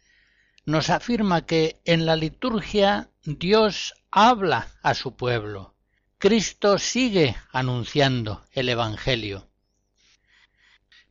nos 0.66 0.90
afirma 0.90 1.46
que 1.46 1.80
en 1.86 2.08
la 2.08 2.16
liturgia 2.16 3.12
Dios 3.24 3.94
habla 4.10 4.72
a 4.82 4.96
su 4.96 5.16
pueblo. 5.16 5.76
Cristo 6.18 6.80
sigue 6.80 7.36
anunciando 7.52 8.44
el 8.54 8.70
Evangelio. 8.70 9.52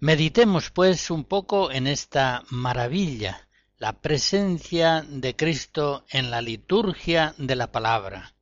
Meditemos 0.00 0.70
pues 0.72 1.12
un 1.12 1.22
poco 1.22 1.70
en 1.70 1.87
esta 1.87 2.42
maravilla, 2.50 3.46
la 3.76 4.00
presencia 4.00 5.06
de 5.08 5.37
Cristo 5.37 6.06
en 6.11 6.32
la 6.32 6.42
liturgia 6.42 7.37
de 7.38 7.54
la 7.54 7.70
palabra. 7.70 8.34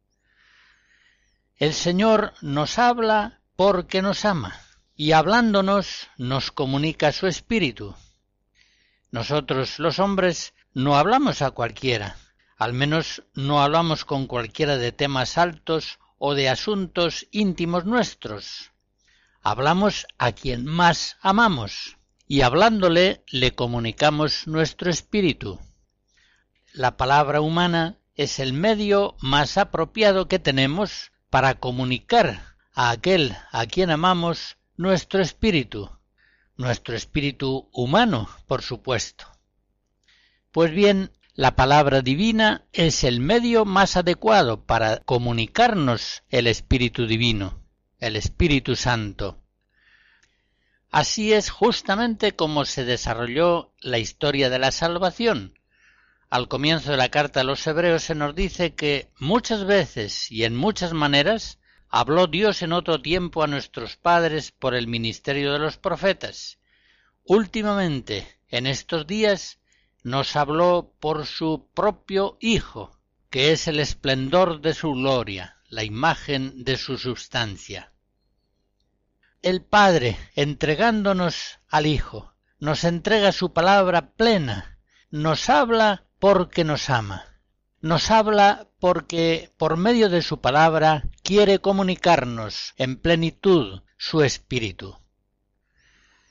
El 1.58 1.74
Señor 1.74 2.32
nos 2.40 2.78
habla 2.78 3.42
porque 3.56 4.00
nos 4.00 4.24
ama 4.24 4.58
y 4.96 5.12
hablándonos 5.12 6.08
nos 6.16 6.50
comunica 6.50 7.12
su 7.12 7.26
espíritu. 7.26 7.94
Nosotros 9.10 9.78
los 9.78 9.98
hombres 9.98 10.54
no 10.72 10.96
hablamos 10.96 11.42
a 11.42 11.50
cualquiera, 11.50 12.16
al 12.56 12.72
menos 12.72 13.22
no 13.34 13.62
hablamos 13.62 14.04
con 14.04 14.26
cualquiera 14.26 14.78
de 14.78 14.92
temas 14.92 15.36
altos 15.36 15.98
o 16.18 16.34
de 16.34 16.48
asuntos 16.48 17.26
íntimos 17.30 17.84
nuestros. 17.84 18.72
Hablamos 19.42 20.06
a 20.18 20.32
quien 20.32 20.64
más 20.64 21.18
amamos, 21.20 21.98
y 22.26 22.40
hablándole 22.40 23.22
le 23.28 23.54
comunicamos 23.54 24.46
nuestro 24.46 24.90
espíritu. 24.90 25.60
La 26.72 26.96
palabra 26.96 27.40
humana 27.40 27.98
es 28.14 28.38
el 28.38 28.54
medio 28.54 29.14
más 29.20 29.58
apropiado 29.58 30.26
que 30.26 30.38
tenemos 30.38 31.12
para 31.30 31.54
comunicar 31.54 32.56
a 32.74 32.90
aquel 32.90 33.36
a 33.52 33.66
quien 33.66 33.90
amamos 33.90 34.56
nuestro 34.76 35.22
espíritu, 35.22 35.90
nuestro 36.56 36.94
espíritu 36.94 37.68
humano, 37.72 38.28
por 38.46 38.62
supuesto. 38.62 39.26
Pues 40.52 40.70
bien, 40.70 41.12
la 41.34 41.54
palabra 41.54 42.02
divina 42.02 42.64
es 42.72 43.04
el 43.04 43.20
medio 43.20 43.64
más 43.64 43.96
adecuado 43.96 44.64
para 44.64 44.98
comunicarnos 45.00 46.22
el 46.30 46.46
Espíritu 46.46 47.06
Divino, 47.06 47.62
el 47.98 48.16
Espíritu 48.16 48.74
Santo. 48.74 49.42
Así 50.90 51.34
es 51.34 51.50
justamente 51.50 52.32
como 52.32 52.64
se 52.64 52.84
desarrolló 52.84 53.74
la 53.80 53.98
historia 53.98 54.48
de 54.48 54.58
la 54.58 54.70
salvación. 54.70 55.58
Al 56.30 56.48
comienzo 56.48 56.90
de 56.90 56.96
la 56.96 57.10
carta 57.10 57.40
a 57.40 57.44
los 57.44 57.66
Hebreos 57.66 58.02
se 58.02 58.14
nos 58.14 58.34
dice 58.34 58.74
que 58.74 59.10
muchas 59.18 59.64
veces 59.64 60.30
y 60.32 60.44
en 60.44 60.56
muchas 60.56 60.92
maneras 60.92 61.58
habló 61.88 62.26
Dios 62.26 62.62
en 62.62 62.72
otro 62.72 63.00
tiempo 63.00 63.42
a 63.42 63.46
nuestros 63.46 63.96
padres 63.96 64.52
por 64.52 64.74
el 64.74 64.86
ministerio 64.86 65.52
de 65.52 65.58
los 65.58 65.76
profetas. 65.78 66.58
Últimamente, 67.24 68.40
en 68.48 68.66
estos 68.66 69.06
días, 69.06 69.58
nos 70.02 70.36
habló 70.36 70.94
por 71.00 71.26
su 71.26 71.68
propio 71.74 72.38
Hijo, 72.40 72.98
que 73.30 73.52
es 73.52 73.66
el 73.66 73.80
esplendor 73.80 74.60
de 74.60 74.74
su 74.74 74.92
gloria, 74.92 75.56
la 75.68 75.82
imagen 75.82 76.64
de 76.64 76.76
su 76.76 76.96
sustancia. 76.96 77.92
El 79.42 79.62
Padre, 79.62 80.16
entregándonos 80.34 81.58
al 81.68 81.86
Hijo, 81.86 82.34
nos 82.58 82.84
entrega 82.84 83.32
su 83.32 83.52
palabra 83.52 84.12
plena, 84.12 84.78
nos 85.10 85.50
habla 85.50 86.04
porque 86.18 86.64
nos 86.64 86.88
ama, 86.88 87.40
nos 87.80 88.10
habla 88.10 88.68
porque 88.78 89.50
por 89.56 89.76
medio 89.76 90.08
de 90.08 90.22
su 90.22 90.40
palabra 90.40 91.08
quiere 91.22 91.58
comunicarnos 91.58 92.74
en 92.76 92.96
plenitud 92.96 93.82
su 93.96 94.22
espíritu. 94.22 94.98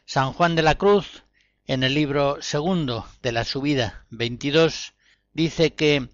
San 0.05 0.33
Juan 0.33 0.55
de 0.55 0.61
la 0.61 0.75
Cruz 0.75 1.23
en 1.65 1.83
el 1.83 1.95
libro 1.95 2.37
segundo 2.41 3.07
de 3.23 3.31
la 3.31 3.43
subida 3.43 4.05
22 4.11 4.93
dice 5.33 5.73
que 5.73 6.09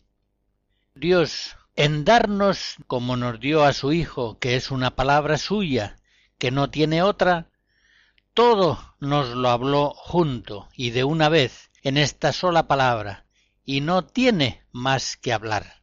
Dios 0.96 1.58
en 1.76 2.06
darnos 2.06 2.76
como 2.88 3.18
nos 3.18 3.40
dio 3.40 3.64
a 3.64 3.74
su 3.74 3.92
Hijo, 3.92 4.38
que 4.40 4.56
es 4.56 4.72
una 4.72 4.96
palabra 4.96 5.38
suya, 5.38 5.98
que 6.38 6.52
no 6.52 6.70
tiene 6.70 7.02
otra, 7.02 7.50
todo 8.34 8.96
nos 9.00 9.30
lo 9.30 9.50
habló 9.50 9.94
junto 9.96 10.70
y 10.76 10.92
de 10.92 11.04
una 11.04 11.30
vez 11.30 11.70
en 11.84 11.98
esta 11.98 12.32
sola 12.34 12.68
palabra, 12.68 13.26
y 13.66 13.82
no 13.82 14.06
tiene 14.06 14.64
más 14.72 15.18
que 15.18 15.34
hablar. 15.34 15.81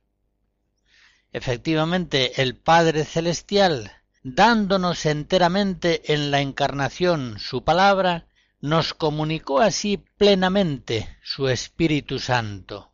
Efectivamente, 1.33 2.41
el 2.43 2.57
Padre 2.57 3.05
Celestial, 3.05 3.93
dándonos 4.23 5.05
enteramente 5.07 6.13
en 6.15 6.31
la 6.31 6.41
encarnación 6.41 7.39
su 7.39 7.65
palabra, 7.65 8.27
nos 8.61 8.95
comunicó 8.95 9.61
así 9.61 9.99
plenamente 10.17 11.17
su 11.23 11.49
Espíritu 11.49 12.19
Santo. 12.19 12.91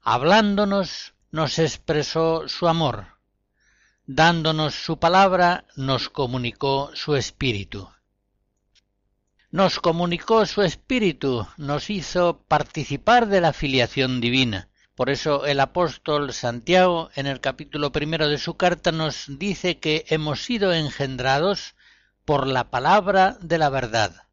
Hablándonos 0.00 1.14
nos 1.30 1.58
expresó 1.58 2.48
su 2.48 2.68
amor, 2.68 3.18
dándonos 4.06 4.74
su 4.74 4.98
palabra 4.98 5.66
nos 5.76 6.08
comunicó 6.08 6.90
su 6.94 7.14
Espíritu. 7.14 7.90
Nos 9.50 9.80
comunicó 9.80 10.46
su 10.46 10.62
Espíritu, 10.62 11.46
nos 11.56 11.90
hizo 11.90 12.42
participar 12.48 13.28
de 13.28 13.40
la 13.40 13.52
filiación 13.52 14.20
divina. 14.20 14.68
Por 14.98 15.08
eso 15.08 15.46
el 15.46 15.60
apóstol 15.60 16.34
Santiago 16.34 17.08
en 17.14 17.26
el 17.26 17.40
capítulo 17.40 17.90
primero 17.90 18.28
de 18.28 18.36
su 18.36 18.58
carta 18.58 18.92
nos 18.92 19.38
dice 19.38 19.78
que 19.78 20.04
hemos 20.08 20.42
sido 20.42 20.74
engendrados 20.74 21.76
por 22.26 22.46
la 22.46 22.70
palabra 22.70 23.38
de 23.40 23.56
la 23.56 23.70
verdad 23.70 24.28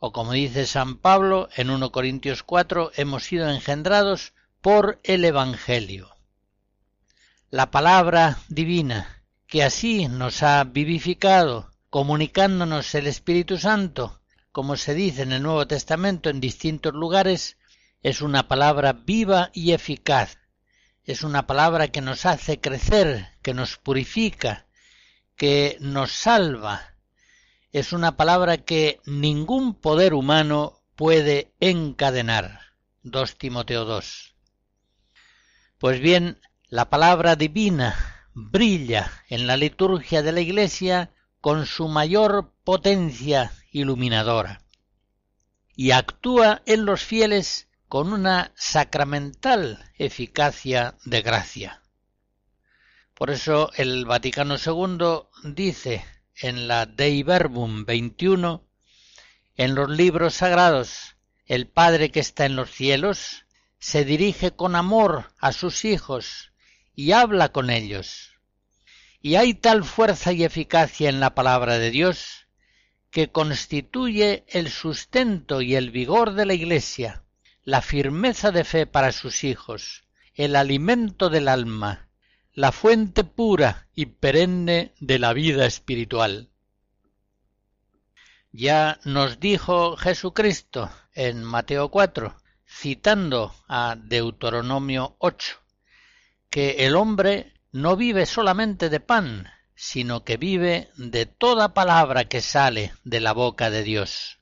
o 0.00 0.12
como 0.12 0.32
dice 0.32 0.66
San 0.66 0.96
Pablo 0.96 1.48
en 1.54 1.68
1 1.68 1.92
Corintios 1.92 2.42
4, 2.42 2.92
hemos 2.96 3.24
sido 3.24 3.50
engendrados 3.50 4.32
por 4.62 4.98
el 5.04 5.24
Evangelio. 5.26 6.16
La 7.50 7.70
palabra 7.70 8.38
divina, 8.48 9.22
que 9.46 9.62
así 9.62 10.08
nos 10.08 10.42
ha 10.42 10.64
vivificado, 10.64 11.70
comunicándonos 11.90 12.94
el 12.94 13.06
Espíritu 13.06 13.58
Santo, 13.58 14.20
como 14.52 14.76
se 14.76 14.94
dice 14.94 15.22
en 15.22 15.32
el 15.32 15.42
Nuevo 15.42 15.66
Testamento 15.66 16.30
en 16.30 16.40
distintos 16.40 16.94
lugares, 16.94 17.58
es 18.02 18.22
una 18.22 18.48
palabra 18.48 18.92
viva 18.92 19.50
y 19.52 19.72
eficaz. 19.72 20.38
Es 21.04 21.22
una 21.22 21.46
palabra 21.46 21.88
que 21.88 22.00
nos 22.00 22.26
hace 22.26 22.60
crecer, 22.60 23.28
que 23.42 23.54
nos 23.54 23.76
purifica, 23.76 24.66
que 25.36 25.76
nos 25.80 26.12
salva, 26.12 26.90
es 27.72 27.92
una 27.92 28.16
palabra 28.16 28.58
que 28.58 29.00
ningún 29.06 29.74
poder 29.74 30.12
humano 30.12 30.82
puede 30.96 31.52
encadenar. 31.60 32.60
2 33.04 33.38
Timoteo 33.38 33.84
2. 33.84 34.34
Pues 35.78 36.00
bien, 36.00 36.40
la 36.68 36.90
palabra 36.90 37.36
divina 37.36 38.26
brilla 38.34 39.10
en 39.28 39.46
la 39.46 39.56
liturgia 39.56 40.22
de 40.22 40.32
la 40.32 40.40
Iglesia 40.40 41.12
con 41.40 41.64
su 41.64 41.86
mayor 41.86 42.52
potencia 42.64 43.52
iluminadora 43.70 44.62
y 45.76 45.92
actúa 45.92 46.62
en 46.66 46.84
los 46.84 47.02
fieles 47.02 47.68
con 47.90 48.12
una 48.12 48.52
sacramental 48.54 49.90
eficacia 49.98 50.94
de 51.04 51.22
gracia. 51.22 51.82
Por 53.14 53.30
eso 53.30 53.72
el 53.74 54.04
Vaticano 54.04 54.54
II 54.64 55.52
dice 55.52 56.04
en 56.36 56.68
la 56.68 56.86
Dei 56.86 57.24
Verbum 57.24 57.84
21, 57.84 58.64
en 59.56 59.74
los 59.74 59.90
libros 59.90 60.34
sagrados, 60.34 61.16
el 61.46 61.66
Padre 61.66 62.12
que 62.12 62.20
está 62.20 62.46
en 62.46 62.54
los 62.54 62.70
cielos 62.70 63.44
se 63.80 64.04
dirige 64.04 64.52
con 64.52 64.76
amor 64.76 65.32
a 65.40 65.50
sus 65.50 65.84
hijos 65.84 66.52
y 66.94 67.10
habla 67.10 67.50
con 67.50 67.70
ellos. 67.70 68.38
Y 69.20 69.34
hay 69.34 69.52
tal 69.52 69.82
fuerza 69.82 70.30
y 70.32 70.44
eficacia 70.44 71.08
en 71.08 71.18
la 71.18 71.34
palabra 71.34 71.76
de 71.78 71.90
Dios 71.90 72.46
que 73.10 73.32
constituye 73.32 74.44
el 74.46 74.70
sustento 74.70 75.60
y 75.60 75.74
el 75.74 75.90
vigor 75.90 76.34
de 76.34 76.46
la 76.46 76.54
Iglesia, 76.54 77.24
la 77.64 77.82
firmeza 77.82 78.50
de 78.52 78.64
fe 78.64 78.86
para 78.86 79.12
sus 79.12 79.44
hijos, 79.44 80.04
el 80.34 80.56
alimento 80.56 81.28
del 81.28 81.48
alma, 81.48 82.08
la 82.54 82.72
fuente 82.72 83.24
pura 83.24 83.88
y 83.94 84.06
perenne 84.06 84.94
de 85.00 85.18
la 85.18 85.32
vida 85.32 85.66
espiritual. 85.66 86.48
Ya 88.52 88.98
nos 89.04 89.38
dijo 89.38 89.96
Jesucristo 89.96 90.90
en 91.14 91.44
Mateo 91.44 91.90
4, 91.90 92.34
citando 92.66 93.54
a 93.68 93.96
Deuteronomio 93.96 95.16
8, 95.18 95.56
que 96.48 96.86
el 96.86 96.96
hombre 96.96 97.52
no 97.72 97.96
vive 97.96 98.26
solamente 98.26 98.88
de 98.88 99.00
pan, 99.00 99.48
sino 99.76 100.24
que 100.24 100.36
vive 100.36 100.90
de 100.96 101.26
toda 101.26 101.74
palabra 101.74 102.24
que 102.24 102.40
sale 102.40 102.92
de 103.04 103.20
la 103.20 103.32
boca 103.32 103.70
de 103.70 103.82
Dios. 103.82 104.39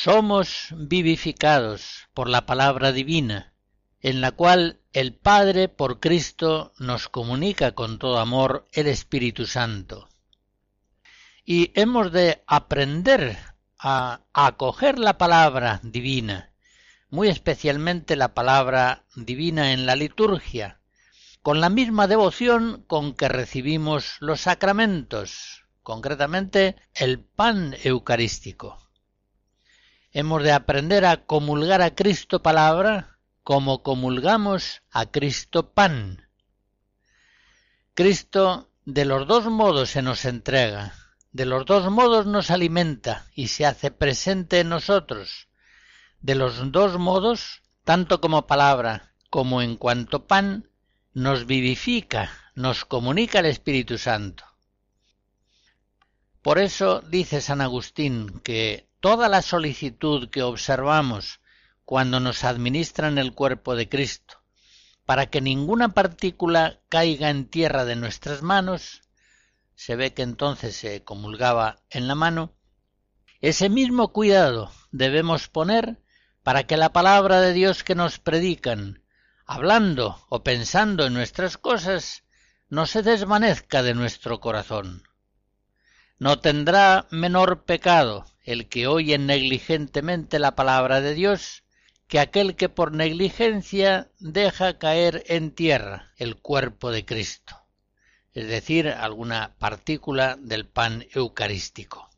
Somos 0.00 0.68
vivificados 0.76 2.08
por 2.14 2.28
la 2.28 2.46
palabra 2.46 2.92
divina, 2.92 3.52
en 4.00 4.20
la 4.20 4.30
cual 4.30 4.78
el 4.92 5.12
Padre 5.12 5.68
por 5.68 5.98
Cristo 5.98 6.72
nos 6.78 7.08
comunica 7.08 7.72
con 7.72 7.98
todo 7.98 8.20
amor 8.20 8.68
el 8.70 8.86
Espíritu 8.86 9.44
Santo. 9.44 10.08
Y 11.44 11.72
hemos 11.74 12.12
de 12.12 12.44
aprender 12.46 13.38
a 13.76 14.20
acoger 14.32 15.00
la 15.00 15.18
palabra 15.18 15.80
divina, 15.82 16.52
muy 17.10 17.26
especialmente 17.26 18.14
la 18.14 18.34
palabra 18.34 19.04
divina 19.16 19.72
en 19.72 19.84
la 19.84 19.96
liturgia, 19.96 20.78
con 21.42 21.60
la 21.60 21.70
misma 21.70 22.06
devoción 22.06 22.84
con 22.86 23.14
que 23.14 23.28
recibimos 23.28 24.16
los 24.20 24.42
sacramentos, 24.42 25.64
concretamente 25.82 26.76
el 26.94 27.18
pan 27.18 27.74
eucarístico. 27.82 28.87
Hemos 30.20 30.42
de 30.42 30.50
aprender 30.50 31.04
a 31.04 31.26
comulgar 31.26 31.80
a 31.80 31.94
Cristo 31.94 32.42
palabra 32.42 33.20
como 33.44 33.84
comulgamos 33.84 34.82
a 34.90 35.06
Cristo 35.06 35.70
pan. 35.70 36.26
Cristo 37.94 38.68
de 38.84 39.04
los 39.04 39.28
dos 39.28 39.46
modos 39.46 39.90
se 39.90 40.02
nos 40.02 40.24
entrega, 40.24 40.92
de 41.30 41.46
los 41.46 41.66
dos 41.66 41.88
modos 41.92 42.26
nos 42.26 42.50
alimenta 42.50 43.26
y 43.32 43.46
se 43.46 43.64
hace 43.64 43.92
presente 43.92 44.58
en 44.58 44.70
nosotros. 44.70 45.46
De 46.20 46.34
los 46.34 46.72
dos 46.72 46.98
modos, 46.98 47.62
tanto 47.84 48.20
como 48.20 48.48
palabra 48.48 49.14
como 49.30 49.62
en 49.62 49.76
cuanto 49.76 50.26
pan, 50.26 50.68
nos 51.14 51.46
vivifica, 51.46 52.32
nos 52.56 52.84
comunica 52.84 53.38
el 53.38 53.46
Espíritu 53.46 53.98
Santo. 53.98 54.42
Por 56.42 56.58
eso 56.58 57.02
dice 57.02 57.40
San 57.40 57.60
Agustín 57.60 58.40
que 58.40 58.87
toda 59.00 59.28
la 59.28 59.42
solicitud 59.42 60.28
que 60.28 60.42
observamos 60.42 61.40
cuando 61.84 62.20
nos 62.20 62.44
administran 62.44 63.18
el 63.18 63.32
cuerpo 63.32 63.76
de 63.76 63.88
Cristo, 63.88 64.42
para 65.06 65.26
que 65.26 65.40
ninguna 65.40 65.90
partícula 65.90 66.80
caiga 66.88 67.30
en 67.30 67.46
tierra 67.46 67.84
de 67.84 67.96
nuestras 67.96 68.42
manos, 68.42 69.02
se 69.74 69.94
ve 69.94 70.12
que 70.12 70.22
entonces 70.22 70.76
se 70.76 71.04
comulgaba 71.04 71.76
en 71.90 72.08
la 72.08 72.14
mano, 72.14 72.54
ese 73.40 73.68
mismo 73.68 74.12
cuidado 74.12 74.72
debemos 74.90 75.48
poner 75.48 76.02
para 76.42 76.64
que 76.64 76.76
la 76.76 76.92
palabra 76.92 77.40
de 77.40 77.52
Dios 77.52 77.84
que 77.84 77.94
nos 77.94 78.18
predican, 78.18 79.04
hablando 79.46 80.26
o 80.28 80.42
pensando 80.42 81.06
en 81.06 81.14
nuestras 81.14 81.56
cosas, 81.56 82.24
no 82.68 82.86
se 82.86 83.02
desvanezca 83.02 83.82
de 83.84 83.94
nuestro 83.94 84.40
corazón. 84.40 85.04
No 86.18 86.40
tendrá 86.40 87.06
menor 87.10 87.64
pecado 87.64 88.26
el 88.48 88.70
que 88.70 88.86
oye 88.86 89.18
negligentemente 89.18 90.38
la 90.38 90.56
palabra 90.56 91.02
de 91.02 91.12
Dios 91.12 91.64
que 92.06 92.18
aquel 92.18 92.56
que 92.56 92.70
por 92.70 92.92
negligencia 92.92 94.10
deja 94.20 94.78
caer 94.78 95.22
en 95.26 95.50
tierra 95.50 96.12
el 96.16 96.36
cuerpo 96.36 96.90
de 96.90 97.04
Cristo, 97.04 97.58
es 98.32 98.48
decir, 98.48 98.88
alguna 98.88 99.54
partícula 99.58 100.38
del 100.40 100.64
pan 100.64 101.04
eucarístico. 101.12 102.08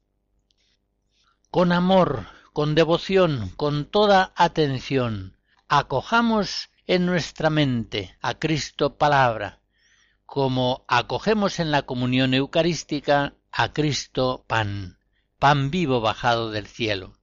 Con 1.50 1.72
amor, 1.72 2.28
con 2.52 2.76
devoción, 2.76 3.50
con 3.56 3.84
toda 3.84 4.32
atención, 4.36 5.36
acojamos 5.66 6.70
en 6.86 7.06
nuestra 7.06 7.50
mente 7.50 8.16
a 8.22 8.38
Cristo 8.38 8.98
palabra, 8.98 9.58
como 10.26 10.84
acogemos 10.86 11.58
en 11.58 11.72
la 11.72 11.82
comunión 11.82 12.34
eucarística 12.34 13.34
a 13.50 13.72
Cristo 13.72 14.44
pan, 14.46 14.99
pan 15.40 15.70
vivo 15.70 16.02
bajado 16.02 16.50
del 16.50 16.66
cielo. 16.66 17.14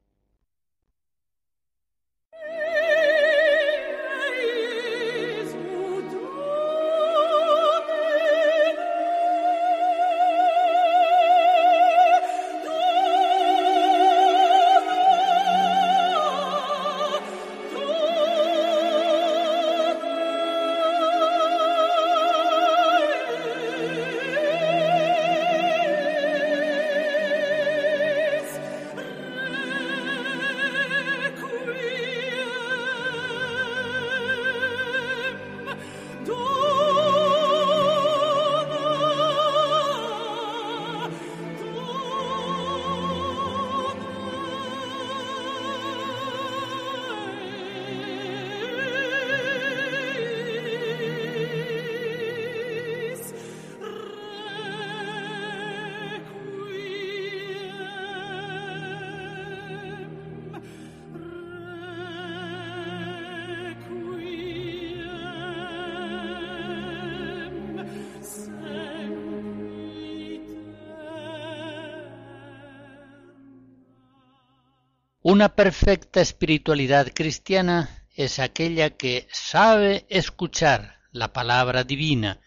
Una 75.30 75.50
perfecta 75.50 76.22
espiritualidad 76.22 77.12
cristiana 77.14 78.06
es 78.16 78.40
aquella 78.40 78.92
que 78.92 79.28
sabe 79.30 80.06
escuchar 80.08 81.02
la 81.12 81.34
palabra 81.34 81.84
divina 81.84 82.40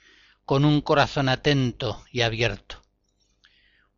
con 0.47 0.65
un 0.65 0.81
corazón 0.81 1.29
atento 1.29 2.03
y 2.11 2.23
abierto. 2.23 2.81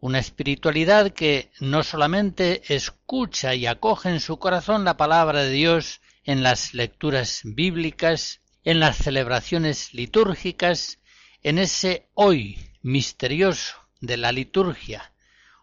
Una 0.01 0.19
espiritualidad 0.19 1.13
que 1.13 1.53
no 1.61 1.85
solamente 1.85 2.75
escucha 2.75 3.55
y 3.55 3.67
acoge 3.67 4.09
en 4.09 4.19
su 4.19 4.41
corazón 4.41 4.85
la 4.85 4.97
palabra 4.97 5.45
de 5.45 5.51
Dios 5.51 6.01
en 6.25 6.43
las 6.43 6.75
lecturas 6.75 7.43
bíblicas, 7.45 8.41
en 8.65 8.81
las 8.81 8.97
celebraciones 8.97 9.95
litúrgicas, 9.95 10.99
en 11.45 11.59
ese 11.59 12.09
hoy 12.15 12.59
misterioso 12.83 13.77
de 14.01 14.17
la 14.17 14.33
liturgia. 14.33 15.13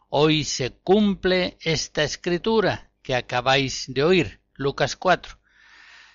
Hoy 0.07 0.45
se 0.45 0.71
cumple 0.71 1.57
esta 1.59 2.03
escritura 2.03 2.88
que 3.09 3.15
acabáis 3.15 3.85
de 3.87 4.03
oír, 4.03 4.39
Lucas 4.53 4.95
4, 4.95 5.39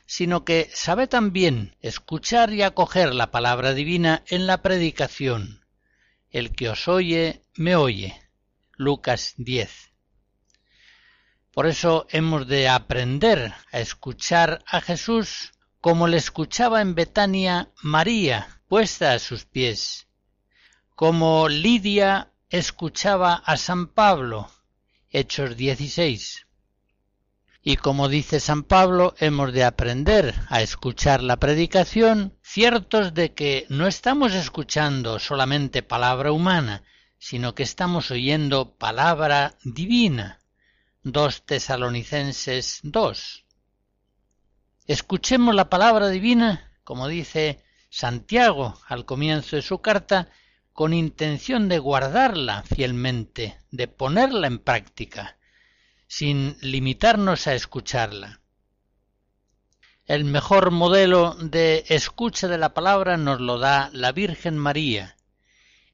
sino 0.07 0.45
que 0.45 0.71
sabe 0.73 1.09
también 1.09 1.77
escuchar 1.81 2.53
y 2.53 2.63
acoger 2.63 3.17
la 3.17 3.33
palabra 3.33 3.75
divina 3.75 4.23
en 4.29 4.47
la 4.47 4.63
predicación. 4.63 5.67
El 6.31 6.55
que 6.55 6.69
os 6.69 6.87
oye, 6.87 7.43
me 7.57 7.75
oye. 7.75 8.23
Lucas 8.77 9.35
10. 9.39 9.91
Por 11.51 11.67
eso 11.67 12.07
hemos 12.11 12.47
de 12.47 12.69
aprender 12.69 13.53
a 13.73 13.81
escuchar 13.81 14.63
a 14.65 14.81
Jesús 14.81 15.53
como 15.81 16.07
le 16.07 16.19
escuchaba 16.19 16.81
en 16.81 16.95
Betania 16.95 17.73
María, 17.83 18.61
puesta 18.69 19.15
a 19.15 19.19
sus 19.19 19.45
pies, 19.45 20.07
como 20.95 21.49
Lidia 21.49 22.31
escuchaba 22.51 23.35
a 23.35 23.57
San 23.57 23.89
Pablo, 23.89 24.49
Hechos 25.11 25.57
16. 25.57 26.44
Y 27.67 27.77
como 27.77 28.11
dice 28.11 28.41
San 28.41 28.63
Pablo, 28.63 29.15
hemos 29.21 29.55
de 29.55 29.65
aprender 29.65 30.35
a 30.51 30.61
escuchar 30.61 31.23
la 31.23 31.39
predicación, 31.39 32.37
ciertos 32.43 33.15
de 33.15 33.33
que 33.33 33.65
no 33.71 33.87
estamos 33.87 34.35
escuchando 34.35 35.19
solamente 35.19 35.83
palabra 35.83 36.31
humana, 36.31 36.83
sino 37.17 37.55
que 37.55 37.63
estamos 37.63 38.11
oyendo 38.11 38.75
palabra 38.77 39.55
divina. 39.65 40.41
2 41.05 41.47
Tesalonicenses 41.47 42.81
2. 42.83 43.45
Escuchemos 44.87 45.55
la 45.55 45.71
palabra 45.71 46.11
divina, 46.11 46.71
como 46.85 47.09
dice 47.09 47.65
Santiago 47.89 48.79
al 48.89 49.07
comienzo 49.07 49.57
de 49.57 49.63
su 49.63 49.81
carta, 49.81 50.29
con 50.75 50.93
intención 50.93 51.71
de 51.71 51.79
guardarla 51.79 52.63
fielmente, 52.65 53.57
de 53.71 53.89
ponerla 53.89 54.49
en 54.49 54.59
práctica, 54.59 55.39
sin 56.17 56.57
limitarnos 56.61 57.49
a 57.49 57.57
escucharla. 57.57 58.39
El 60.07 60.25
mejor 60.25 60.71
modelo 60.71 61.35
de 61.41 61.85
escucha 61.89 62.47
de 62.47 62.57
la 62.57 62.73
palabra 62.73 63.17
nos 63.17 63.41
lo 63.41 63.59
da 63.59 63.91
la 63.93 64.13
Virgen 64.13 64.57
María. 64.57 65.17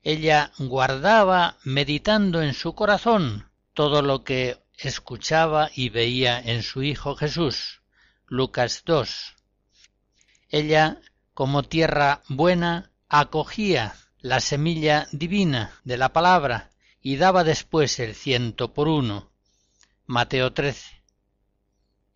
Ella 0.02 0.52
guardaba, 0.58 1.56
meditando 1.64 2.42
en 2.42 2.52
su 2.52 2.74
corazón, 2.74 3.48
todo 3.72 4.02
lo 4.02 4.22
que 4.22 4.58
escuchaba 4.76 5.70
y 5.74 5.88
veía 5.88 6.38
en 6.38 6.62
su 6.62 6.82
Hijo 6.82 7.16
Jesús. 7.16 7.80
Lucas 8.26 8.82
2. 8.84 9.36
Ella, 10.50 11.00
como 11.32 11.62
tierra 11.62 12.20
buena, 12.28 12.90
acogía 13.08 13.94
la 14.18 14.40
semilla 14.40 15.08
divina 15.12 15.80
de 15.84 15.96
la 15.96 16.12
palabra 16.12 16.72
y 17.00 17.16
daba 17.16 17.42
después 17.42 17.98
el 18.00 18.14
ciento 18.14 18.74
por 18.74 18.86
uno. 18.86 19.29
Mateo 20.10 20.52
13. 20.52 21.04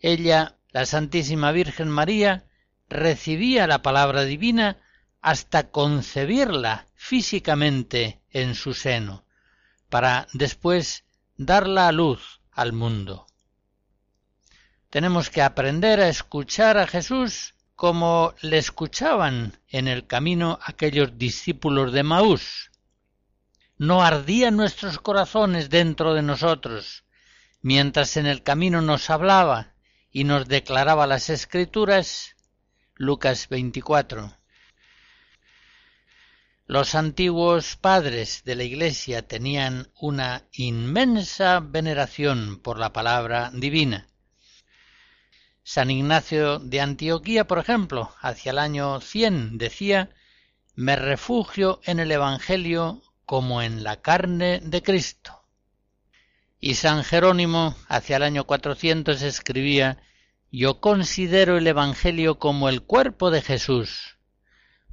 Ella, 0.01 0.59
la 0.73 0.85
Santísima 0.85 1.53
Virgen 1.53 1.89
María, 1.89 2.45
recibía 2.89 3.69
la 3.69 3.83
palabra 3.83 4.25
divina 4.25 4.79
hasta 5.21 5.71
concebirla 5.71 6.89
físicamente 6.97 8.21
en 8.31 8.57
su 8.57 8.75
seno, 8.75 9.25
para 9.91 10.27
después 10.33 11.05
darla 11.37 11.87
a 11.87 11.93
luz 11.93 12.41
al 12.51 12.73
mundo. 12.73 13.29
Tenemos 14.91 15.31
que 15.31 15.43
aprender 15.43 16.01
a 16.01 16.09
escuchar 16.09 16.79
a 16.79 16.89
Jesús 16.89 17.55
como 17.77 18.35
le 18.41 18.59
escuchaban 18.59 19.61
en 19.69 19.87
el 19.87 20.09
camino 20.09 20.59
aquellos 20.65 21.17
discípulos 21.17 21.93
de 21.93 22.03
Maús. 22.03 22.73
No 23.79 24.03
ardían 24.03 24.57
nuestros 24.57 24.99
corazones 24.99 25.71
dentro 25.71 26.13
de 26.15 26.23
nosotros, 26.23 27.04
mientras 27.65 28.19
en 28.19 28.27
el 28.27 28.43
camino 28.43 28.83
nos 28.83 29.09
hablaba 29.09 29.73
y 30.13 30.25
nos 30.25 30.47
declaraba 30.47 31.07
las 31.07 31.31
escrituras, 31.31 32.37
Lucas 32.95 33.49
24. 33.49 34.37
Los 36.67 36.95
antiguos 36.95 37.77
padres 37.77 38.43
de 38.45 38.55
la 38.55 38.65
Iglesia 38.65 39.27
tenían 39.27 39.89
una 39.99 40.45
inmensa 40.53 41.61
veneración 41.61 42.61
por 42.61 42.79
la 42.79 42.93
palabra 42.93 43.51
divina. 43.55 44.09
San 45.63 45.91
Ignacio 45.91 46.59
de 46.59 46.83
Antioquía, 46.83 47.47
por 47.47 47.59
ejemplo, 47.61 48.15
hacia 48.21 48.51
el 48.51 48.59
año 48.59 49.01
100 49.01 49.57
decía, 49.57 50.11
me 50.75 50.97
refugio 50.97 51.81
en 51.85 51.99
el 51.99 52.13
Evangelio 52.13 53.01
como 53.25 53.63
en 53.63 53.85
la 53.85 54.03
carne 54.03 54.61
de 54.61 54.83
Cristo. 54.83 55.44
Y 56.67 56.77
San 56.77 57.05
Jerónimo, 57.05 57.77
hacia 57.89 58.17
el 58.17 58.23
año 58.23 58.45
400, 58.45 59.21
escribía, 59.21 59.99
yo 60.51 60.81
considero 60.81 61.59
el 61.59 61.67
Evangelio 61.67 62.39
como 62.39 62.71
el 62.71 62.81
cuerpo 62.81 63.31
de 63.31 63.43
Jesús. 63.43 64.17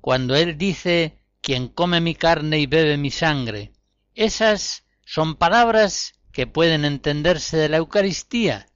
Cuando 0.01 0.35
Él 0.35 0.57
dice, 0.57 1.23
quien 1.39 1.69
come 1.69 2.01
mi 2.01 2.13
carne 2.13 2.59
y 2.59 2.65
bebe 2.65 2.97
mi 2.97 3.09
sangre, 3.09 3.71
esas 4.15 4.83
son 5.05 5.35
palabras 5.35 6.15
que 6.33 6.45
pueden 6.45 6.83
entenderse 6.83 7.55
de 7.55 7.69
la 7.69 7.77
Eucaristía, 7.77 8.67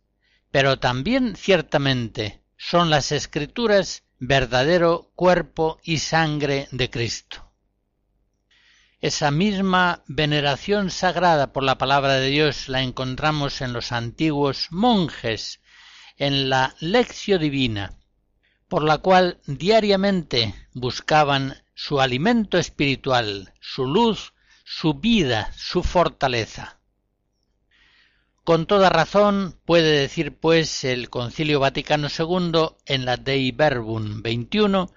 pero 0.49 0.79
también 0.79 1.35
ciertamente 1.35 2.43
son 2.55 2.89
las 2.89 3.11
escrituras 3.11 4.03
verdadero 4.19 5.11
cuerpo 5.15 5.79
y 5.83 5.97
sangre 5.97 6.69
de 6.71 6.89
Cristo. 6.89 7.44
Esa 9.05 9.29
misma 9.29 10.01
veneración 10.07 10.89
sagrada 10.89 11.53
por 11.53 11.61
la 11.61 11.77
palabra 11.77 12.13
de 12.15 12.27
Dios 12.31 12.69
la 12.69 12.81
encontramos 12.81 13.61
en 13.61 13.71
los 13.71 13.91
antiguos 13.91 14.69
monjes, 14.71 15.61
en 16.17 16.49
la 16.49 16.75
lección 16.79 17.39
divina, 17.39 17.99
por 18.67 18.83
la 18.83 18.97
cual 18.97 19.39
diariamente 19.45 20.55
buscaban 20.73 21.61
su 21.75 22.01
alimento 22.01 22.57
espiritual, 22.57 23.53
su 23.61 23.85
luz, 23.85 24.33
su 24.63 24.95
vida, 24.95 25.53
su 25.55 25.83
fortaleza. 25.83 26.79
Con 28.43 28.65
toda 28.65 28.89
razón 28.89 29.55
puede 29.65 29.99
decir 29.99 30.35
pues 30.35 30.83
el 30.83 31.11
Concilio 31.11 31.59
Vaticano 31.59 32.07
II 32.07 32.69
en 32.87 33.05
la 33.05 33.17
Dei 33.17 33.51
Verbum 33.51 34.23
21 34.23 34.91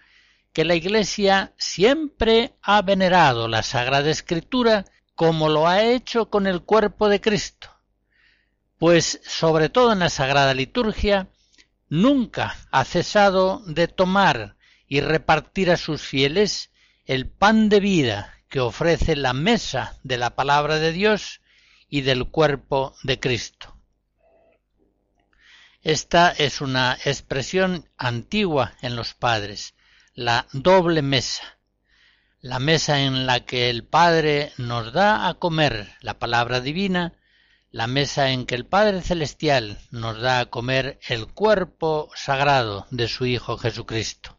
que 0.52 0.64
la 0.64 0.74
Iglesia 0.74 1.54
siempre 1.58 2.54
ha 2.62 2.82
venerado 2.82 3.48
la 3.48 3.62
Sagrada 3.62 4.10
Escritura 4.10 4.84
como 5.14 5.48
lo 5.48 5.66
ha 5.66 5.82
hecho 5.82 6.30
con 6.30 6.46
el 6.46 6.62
cuerpo 6.62 7.08
de 7.08 7.20
Cristo, 7.20 7.70
pues 8.78 9.20
sobre 9.24 9.68
todo 9.68 9.92
en 9.92 9.98
la 9.98 10.10
Sagrada 10.10 10.54
Liturgia 10.54 11.28
nunca 11.88 12.56
ha 12.70 12.84
cesado 12.84 13.62
de 13.66 13.88
tomar 13.88 14.56
y 14.86 15.00
repartir 15.00 15.70
a 15.70 15.76
sus 15.76 16.02
fieles 16.02 16.70
el 17.04 17.28
pan 17.28 17.68
de 17.68 17.80
vida 17.80 18.34
que 18.48 18.60
ofrece 18.60 19.16
la 19.16 19.32
mesa 19.32 19.98
de 20.02 20.18
la 20.18 20.34
palabra 20.34 20.78
de 20.78 20.92
Dios 20.92 21.40
y 21.88 22.02
del 22.02 22.28
cuerpo 22.28 22.94
de 23.02 23.18
Cristo. 23.20 23.74
Esta 25.82 26.30
es 26.30 26.60
una 26.60 26.98
expresión 27.04 27.88
antigua 27.96 28.74
en 28.82 28.96
los 28.96 29.14
padres, 29.14 29.74
la 30.18 30.48
doble 30.52 31.00
mesa, 31.00 31.44
la 32.40 32.58
mesa 32.58 33.02
en 33.02 33.24
la 33.24 33.44
que 33.44 33.70
el 33.70 33.84
Padre 33.84 34.52
nos 34.58 34.92
da 34.92 35.28
a 35.28 35.34
comer 35.34 35.94
la 36.00 36.18
palabra 36.18 36.60
divina, 36.60 37.12
la 37.70 37.86
mesa 37.86 38.30
en 38.30 38.44
que 38.44 38.56
el 38.56 38.66
Padre 38.66 39.00
Celestial 39.00 39.78
nos 39.92 40.20
da 40.20 40.40
a 40.40 40.46
comer 40.46 40.98
el 41.06 41.28
cuerpo 41.28 42.10
sagrado 42.16 42.88
de 42.90 43.06
su 43.06 43.26
Hijo 43.26 43.58
Jesucristo. 43.58 44.36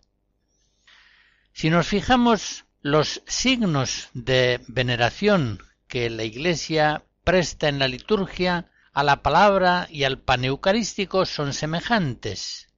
Si 1.54 1.70
nos 1.70 1.88
fijamos 1.88 2.66
los 2.82 3.24
signos 3.26 4.10
de 4.14 4.60
veneración 4.68 5.64
que 5.88 6.10
la 6.10 6.26
Iglesia 6.26 7.06
presta 7.24 7.70
en 7.70 7.80
la 7.80 7.88
liturgia 7.88 8.70
a 8.92 9.02
la 9.04 9.24
palabra 9.24 9.88
y 9.90 10.04
al 10.04 10.20
pan 10.20 10.44
eucarístico 10.44 11.26
son 11.26 11.54
semejantes. 11.54 12.69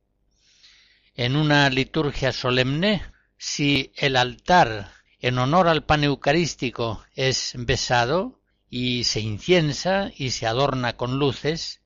En 1.16 1.36
una 1.36 1.70
liturgia 1.70 2.32
solemne, 2.32 3.04
si 3.38 3.92
el 3.96 4.16
altar 4.16 4.94
en 5.20 5.40
honor 5.40 5.68
al 5.68 5.84
pan 5.84 6.06
eucarístico 6.06 7.04
es 7.16 7.54
besado 7.58 8.40
y 8.70 9.04
se 9.04 9.20
inciensa 9.20 10.12
y 10.16 10.32
se 10.32 10.48
adorna 10.48 10.96
con 10.96 11.20
luces, 11.20 11.82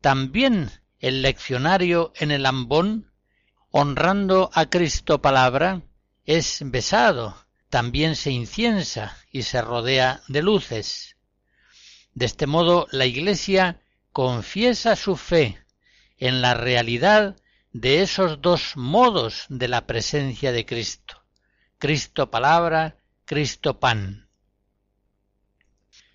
también 0.00 0.70
el 0.98 1.22
leccionario 1.22 2.12
en 2.16 2.32
el 2.32 2.46
ambón, 2.46 3.12
honrando 3.70 4.50
a 4.52 4.66
Cristo 4.66 5.22
palabra, 5.22 5.82
es 6.24 6.58
besado, 6.64 7.46
también 7.70 8.16
se 8.16 8.32
inciensa 8.32 9.16
y 9.30 9.42
se 9.42 9.62
rodea 9.62 10.22
de 10.26 10.42
luces. 10.42 11.16
De 12.12 12.26
este 12.26 12.48
modo, 12.48 12.88
la 12.90 13.06
Iglesia 13.06 13.80
confiesa 14.12 14.96
su 14.96 15.16
fe 15.16 15.62
en 16.16 16.42
la 16.42 16.54
realidad 16.54 17.36
de 17.80 18.02
esos 18.02 18.42
dos 18.42 18.76
modos 18.76 19.46
de 19.48 19.68
la 19.68 19.86
presencia 19.86 20.50
de 20.50 20.66
Cristo. 20.66 21.22
Cristo 21.78 22.28
palabra, 22.28 22.96
Cristo 23.24 23.78
pan. 23.78 24.28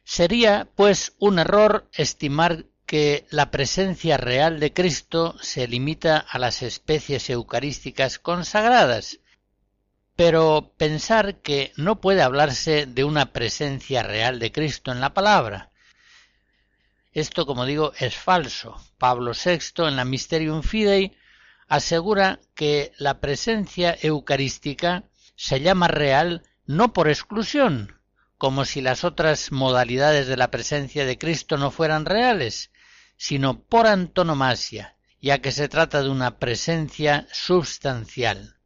Sería, 0.03 0.68
pues, 0.76 1.14
un 1.20 1.39
error 1.39 1.88
estimar 1.93 2.66
que 2.86 3.26
la 3.30 3.49
presencia 3.49 4.18
real 4.18 4.59
de 4.59 4.74
Cristo 4.74 5.38
se 5.41 5.68
limita 5.70 6.18
a 6.18 6.38
las 6.38 6.61
especies 6.64 7.30
eucarísticas 7.30 8.20
consagradas, 8.20 9.22
pero 10.18 10.74
pensar 10.76 11.38
que 11.38 11.72
no 11.78 12.01
puede 12.01 12.22
hablarse 12.22 12.86
de 12.86 13.05
una 13.05 13.32
presencia 13.32 14.03
real 14.03 14.39
de 14.39 14.51
Cristo 14.51 14.91
en 14.91 14.99
la 14.99 15.14
palabra, 15.14 15.72
esto, 17.14 17.45
como 17.45 17.66
digo, 17.66 17.93
es 17.99 18.16
falso. 18.16 18.76
Pablo 18.97 19.32
VI, 19.34 19.88
en 19.88 19.95
la 19.95 20.03
Mysterium 20.03 20.64
Fidei, 20.64 21.16
asegura 21.68 22.39
que 22.55 22.91
la 22.97 23.20
presencia 23.20 23.97
eucarística 24.01 25.03
se 25.36 25.61
llama 25.61 25.88
real 25.88 26.43
no 26.66 26.93
por 26.93 27.09
exclusión, 27.09 27.99
como 28.38 28.66
si 28.66 28.82
las 28.82 29.03
otras 29.03 29.51
modalidades 29.51 30.28
de 30.28 30.38
la 30.38 30.51
presencia 30.51 31.05
de 31.05 31.18
Cristo 31.18 31.57
no 31.57 31.72
fueran 31.72 32.05
reales, 32.05 32.72
sino 33.18 33.61
por 33.61 33.88
antonomasia, 33.88 34.97
ya 35.22 35.39
que 35.39 35.51
se 35.51 35.70
trata 35.70 36.03
de 36.03 36.09
una 36.09 36.39
presencia 36.39 37.28
substancial. 37.32 38.57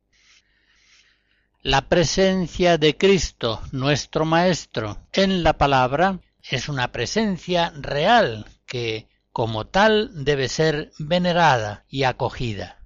La 1.61 1.89
presencia 1.89 2.77
de 2.77 2.97
Cristo, 2.97 3.61
nuestro 3.71 4.25
Maestro, 4.25 5.05
en 5.11 5.43
la 5.43 5.57
palabra 5.57 6.19
es 6.41 6.69
una 6.69 6.91
presencia 6.91 7.73
real 7.75 8.45
que, 8.65 9.09
como 9.31 9.67
tal, 9.67 10.23
debe 10.23 10.47
ser 10.47 10.91
venerada 10.97 11.85
y 11.89 12.03
acogida. 12.03 12.76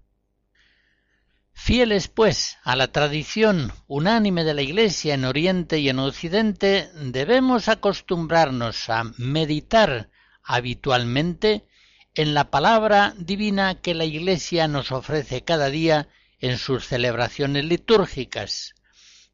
Fieles, 1.64 2.08
pues, 2.08 2.58
a 2.64 2.76
la 2.76 2.92
tradición 2.92 3.72
unánime 3.86 4.44
de 4.44 4.56
la 4.56 4.64
Iglesia 4.64 5.14
en 5.14 5.26
Oriente 5.26 5.78
y 5.78 5.90
en 5.90 6.00
Occidente, 6.00 6.90
debemos 6.96 7.68
acostumbrarnos 7.68 8.90
a 8.90 9.04
meditar 9.20 10.10
habitualmente 10.42 11.68
en 12.16 12.34
la 12.34 12.50
palabra 12.50 13.14
divina 13.16 13.76
que 13.76 13.94
la 13.94 14.06
Iglesia 14.06 14.68
nos 14.68 14.92
ofrece 14.92 15.44
cada 15.44 15.70
día 15.70 16.08
en 16.40 16.58
sus 16.58 16.88
celebraciones 16.88 17.64
litúrgicas, 17.64 18.74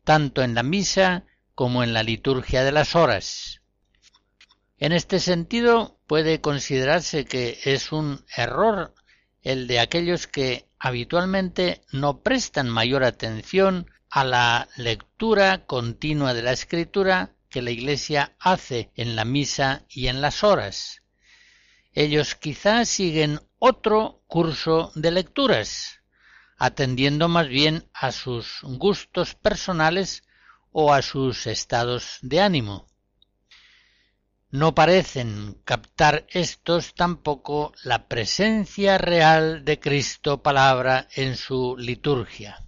tanto 0.04 0.44
en 0.44 0.54
la 0.54 0.64
misa 0.64 1.24
como 1.56 1.82
en 1.82 1.94
la 1.94 2.04
liturgia 2.04 2.66
de 2.66 2.74
las 2.74 2.94
horas. 2.98 3.62
En 4.78 4.92
este 4.92 5.22
sentido, 5.22 5.98
puede 6.08 6.42
considerarse 6.42 7.24
que 7.24 7.58
es 7.64 7.94
un 7.94 8.26
error 8.36 8.94
el 9.44 9.68
de 9.68 9.80
aquellos 9.80 10.28
que 10.28 10.67
habitualmente 10.80 11.82
no 11.92 12.22
prestan 12.22 12.70
mayor 12.70 13.04
atención 13.04 13.90
a 14.10 14.24
la 14.24 14.70
lectura 14.78 15.66
continua 15.66 16.34
de 16.34 16.44
la 16.44 16.52
escritura 16.52 17.34
que 17.50 17.62
la 17.62 17.72
Iglesia 17.72 18.36
hace 18.40 18.92
en 18.96 19.16
la 19.16 19.26
misa 19.26 19.84
y 19.90 20.08
en 20.08 20.22
las 20.22 20.44
horas. 20.44 21.02
Ellos 21.94 22.36
quizás 22.36 22.90
siguen 22.90 23.40
otro 23.60 24.22
curso 24.28 24.92
de 24.96 25.12
lecturas, 25.12 26.02
atendiendo 26.58 27.28
más 27.28 27.48
bien 27.48 27.90
a 27.94 28.12
sus 28.12 28.60
gustos 28.62 29.36
personales 29.36 30.24
o 30.72 30.94
a 30.94 31.02
sus 31.02 31.48
estados 31.48 32.20
de 32.22 32.42
ánimo. 32.42 32.87
No 34.50 34.74
parecen 34.74 35.58
captar 35.66 36.26
estos 36.30 36.96
tampoco 36.96 37.74
la 37.84 38.08
presencia 38.08 38.98
real 38.98 39.66
de 39.66 39.78
Cristo 39.78 40.42
palabra 40.42 41.10
en 41.16 41.36
su 41.36 41.76
liturgia. 41.78 42.64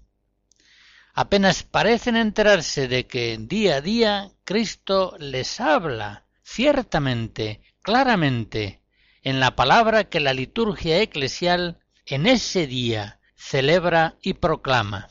Apenas 1.14 1.64
parecen 1.64 2.18
enterarse 2.18 2.90
de 2.90 3.08
que 3.08 3.38
día 3.40 3.78
a 3.78 3.82
día 3.82 4.32
Cristo 4.44 5.16
les 5.20 5.62
habla 5.62 6.26
ciertamente, 6.44 7.62
claramente, 7.82 8.82
en 9.22 9.40
la 9.40 9.56
palabra 9.56 10.06
que 10.06 10.20
la 10.20 10.34
liturgia 10.34 11.02
eclesial 11.02 11.80
en 12.06 12.28
ese 12.28 12.68
día 12.68 13.22
celebra 13.36 14.18
y 14.22 14.34
proclama. 14.34 15.08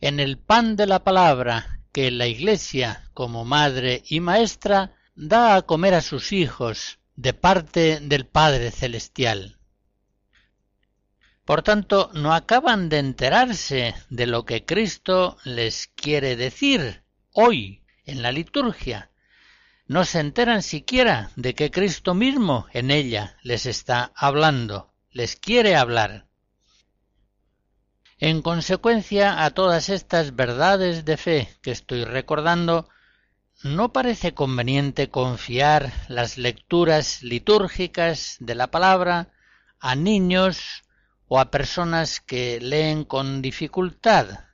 En 0.00 0.18
el 0.18 0.38
pan 0.38 0.74
de 0.74 0.86
la 0.86 1.04
palabra 1.04 1.82
que 1.92 2.10
la 2.10 2.26
Iglesia, 2.26 3.08
como 3.14 3.44
madre 3.44 4.02
y 4.08 4.18
maestra, 4.20 4.97
da 5.18 5.56
a 5.56 5.62
comer 5.62 5.94
a 5.94 6.00
sus 6.00 6.32
hijos 6.32 7.00
de 7.16 7.34
parte 7.34 7.98
del 8.00 8.24
Padre 8.24 8.70
Celestial. 8.70 9.58
Por 11.44 11.62
tanto, 11.62 12.10
no 12.14 12.34
acaban 12.34 12.88
de 12.88 12.98
enterarse 12.98 13.96
de 14.10 14.26
lo 14.28 14.44
que 14.44 14.64
Cristo 14.64 15.36
les 15.42 15.88
quiere 15.88 16.36
decir 16.36 17.02
hoy 17.32 17.82
en 18.04 18.22
la 18.22 18.30
liturgia. 18.30 19.10
No 19.88 20.04
se 20.04 20.20
enteran 20.20 20.62
siquiera 20.62 21.30
de 21.34 21.54
que 21.54 21.72
Cristo 21.72 22.14
mismo 22.14 22.66
en 22.72 22.92
ella 22.92 23.36
les 23.42 23.66
está 23.66 24.12
hablando, 24.14 24.92
les 25.10 25.34
quiere 25.34 25.74
hablar. 25.74 26.26
En 28.18 28.40
consecuencia 28.40 29.44
a 29.44 29.50
todas 29.50 29.88
estas 29.88 30.36
verdades 30.36 31.04
de 31.04 31.16
fe 31.16 31.48
que 31.60 31.72
estoy 31.72 32.04
recordando, 32.04 32.88
no 33.62 33.92
parece 33.92 34.34
conveniente 34.34 35.10
confiar 35.10 35.92
las 36.08 36.38
lecturas 36.38 37.22
litúrgicas 37.22 38.36
de 38.38 38.54
la 38.54 38.70
palabra 38.70 39.32
a 39.80 39.96
niños 39.96 40.84
o 41.26 41.40
a 41.40 41.50
personas 41.50 42.20
que 42.20 42.60
leen 42.60 43.04
con 43.04 43.42
dificultad. 43.42 44.44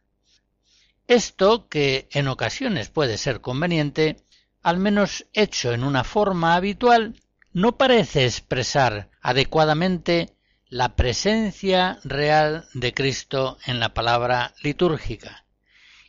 Esto, 1.07 1.69
que 1.69 2.09
en 2.13 2.29
ocasiones 2.29 2.89
puede 2.89 3.19
ser 3.19 3.43
conveniente, 3.43 4.17
al 4.63 4.79
menos 4.79 5.27
hecho 5.35 5.73
en 5.73 5.85
una 5.85 6.03
forma 6.03 6.55
habitual, 6.55 7.21
no 7.53 7.77
parece 7.77 8.25
expresar 8.25 9.11
adecuadamente 9.21 10.35
la 10.71 10.97
presencia 10.97 11.99
real 12.05 12.67
de 12.73 12.95
Cristo 12.95 13.59
en 13.67 13.81
la 13.81 13.93
palabra 13.93 14.55
litúrgica. 14.63 15.44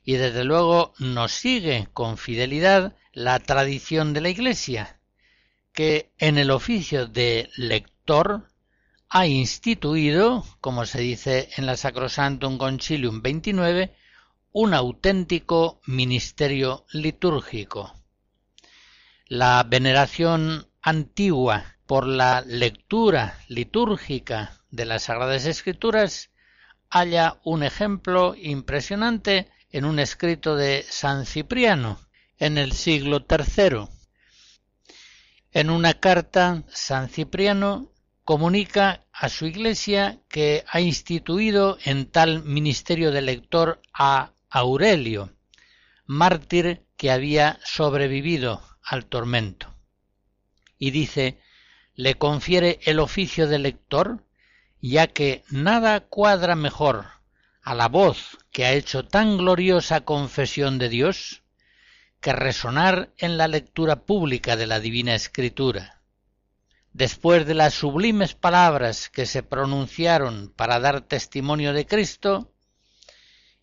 Y 0.05 0.13
desde 0.13 0.43
luego 0.43 0.93
nos 0.99 1.31
sigue 1.31 1.89
con 1.91 2.17
fidelidad 2.17 2.95
la 3.11 3.39
tradición 3.39 4.13
de 4.13 4.21
la 4.21 4.29
Iglesia, 4.29 4.99
que 5.73 6.11
en 6.19 6.37
el 6.37 6.51
oficio 6.51 7.07
de 7.07 7.49
lector 7.57 8.47
ha 9.09 9.25
instituido, 9.25 10.45
como 10.61 10.85
se 10.85 11.01
dice 11.01 11.49
en 11.57 11.65
la 11.65 11.75
Sacrosantum 11.75 12.57
Concilium 12.57 13.21
29, 13.21 13.95
un 14.51 14.73
auténtico 14.73 15.81
ministerio 15.87 16.85
litúrgico. 16.91 17.93
La 19.27 19.65
veneración 19.67 20.67
antigua 20.81 21.77
por 21.87 22.05
la 22.05 22.41
lectura 22.41 23.39
litúrgica 23.47 24.61
de 24.69 24.85
las 24.85 25.03
Sagradas 25.03 25.45
Escrituras 25.45 26.29
halla 26.89 27.39
un 27.43 27.63
ejemplo 27.63 28.35
impresionante 28.35 29.49
en 29.71 29.85
un 29.85 29.99
escrito 29.99 30.55
de 30.55 30.85
San 30.87 31.25
Cipriano 31.25 31.99
en 32.37 32.57
el 32.57 32.71
siglo 32.73 33.25
III. 33.29 33.87
En 35.51 35.69
una 35.69 35.95
carta, 35.95 36.63
San 36.69 37.09
Cipriano 37.09 37.91
comunica 38.23 39.05
a 39.11 39.29
su 39.29 39.45
iglesia 39.45 40.19
que 40.27 40.65
ha 40.67 40.81
instituido 40.81 41.77
en 41.85 42.09
tal 42.09 42.43
ministerio 42.43 43.11
de 43.11 43.21
lector 43.21 43.81
a 43.93 44.33
Aurelio, 44.49 45.33
mártir 46.05 46.85
que 46.97 47.11
había 47.11 47.59
sobrevivido 47.63 48.61
al 48.83 49.05
tormento. 49.05 49.73
Y 50.77 50.91
dice 50.91 51.39
le 51.95 52.15
confiere 52.15 52.79
el 52.83 52.99
oficio 52.99 53.47
de 53.47 53.59
lector, 53.59 54.25
ya 54.81 55.07
que 55.07 55.43
nada 55.49 56.01
cuadra 56.01 56.55
mejor 56.55 57.14
a 57.65 57.73
la 57.73 57.87
voz 57.87 58.37
que 58.51 58.63
ha 58.65 58.73
hecho 58.73 59.07
tan 59.07 59.37
gloriosa 59.37 60.01
confesión 60.01 60.77
de 60.77 60.87
Dios 60.87 61.41
que 62.21 62.31
resonar 62.31 63.11
en 63.17 63.39
la 63.39 63.47
lectura 63.47 64.05
pública 64.05 64.55
de 64.55 64.67
la 64.67 64.79
Divina 64.79 65.15
Escritura. 65.15 66.03
Después 66.93 67.47
de 67.47 67.55
las 67.55 67.73
sublimes 67.73 68.35
palabras 68.35 69.09
que 69.09 69.25
se 69.25 69.41
pronunciaron 69.41 70.53
para 70.55 70.79
dar 70.79 71.01
testimonio 71.01 71.73
de 71.73 71.87
Cristo, 71.87 72.53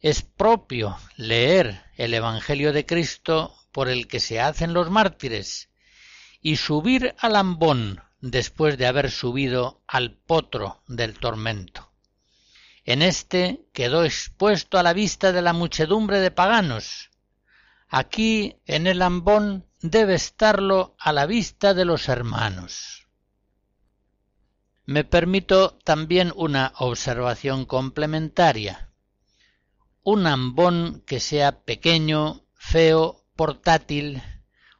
es 0.00 0.22
propio 0.22 0.98
leer 1.16 1.84
el 1.96 2.12
Evangelio 2.12 2.72
de 2.72 2.84
Cristo 2.84 3.54
por 3.70 3.88
el 3.88 4.08
que 4.08 4.18
se 4.18 4.40
hacen 4.40 4.74
los 4.74 4.90
mártires 4.90 5.70
y 6.40 6.56
subir 6.56 7.14
al 7.18 7.36
ambón 7.36 8.02
después 8.20 8.76
de 8.78 8.86
haber 8.86 9.12
subido 9.12 9.80
al 9.86 10.16
potro 10.16 10.82
del 10.88 11.14
tormento. 11.20 11.91
En 12.84 13.00
éste 13.02 13.64
quedó 13.72 14.04
expuesto 14.04 14.78
a 14.78 14.82
la 14.82 14.92
vista 14.92 15.32
de 15.32 15.42
la 15.42 15.52
muchedumbre 15.52 16.20
de 16.20 16.30
paganos. 16.30 17.10
Aquí, 17.88 18.56
en 18.66 18.86
el 18.86 19.02
ambón, 19.02 19.66
debe 19.80 20.14
estarlo 20.14 20.96
a 20.98 21.12
la 21.12 21.26
vista 21.26 21.74
de 21.74 21.84
los 21.84 22.08
hermanos. 22.08 23.08
Me 24.84 25.04
permito 25.04 25.78
también 25.84 26.32
una 26.34 26.72
observación 26.78 27.66
complementaria. 27.66 28.90
Un 30.02 30.26
ambón 30.26 31.04
que 31.06 31.20
sea 31.20 31.60
pequeño, 31.64 32.46
feo, 32.54 33.24
portátil, 33.36 34.22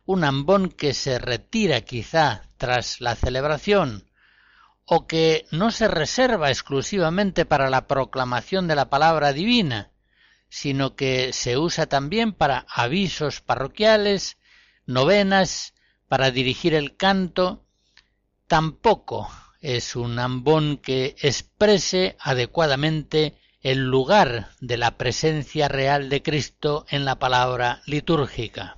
un 0.05 0.25
ambón 0.25 0.71
que 0.71 0.93
se 0.93 1.21
retira 1.21 1.83
quizá 1.83 2.49
tras 2.57 3.01
la 3.01 3.15
celebración 3.15 4.11
o 4.95 5.07
que 5.07 5.47
no 5.51 5.71
se 5.71 5.89
reserva 5.89 6.51
exclusivamente 6.51 7.47
para 7.47 7.71
la 7.71 7.87
proclamación 7.87 8.69
de 8.69 8.75
la 8.75 8.91
palabra 8.91 9.33
divina, 9.33 9.91
sino 10.51 10.97
que 10.97 11.33
se 11.33 11.57
usa 11.57 11.87
también 11.87 12.35
para 12.35 12.67
avisos 12.69 13.41
parroquiales, 13.41 14.37
novenas, 14.85 15.73
para 16.09 16.31
dirigir 16.31 16.75
el 16.75 16.95
canto, 16.95 17.65
tampoco 18.47 19.31
es 19.63 19.97
un 19.97 20.19
ambón 20.19 20.77
que 20.77 21.17
exprese 21.23 22.19
adecuadamente 22.21 23.39
el 23.63 23.79
lugar 23.79 24.51
de 24.61 24.77
la 24.77 24.99
presencia 24.99 25.69
real 25.69 26.11
de 26.11 26.23
Cristo 26.23 26.85
en 26.91 27.07
la 27.07 27.19
palabra 27.19 27.81
litúrgica. 27.87 28.77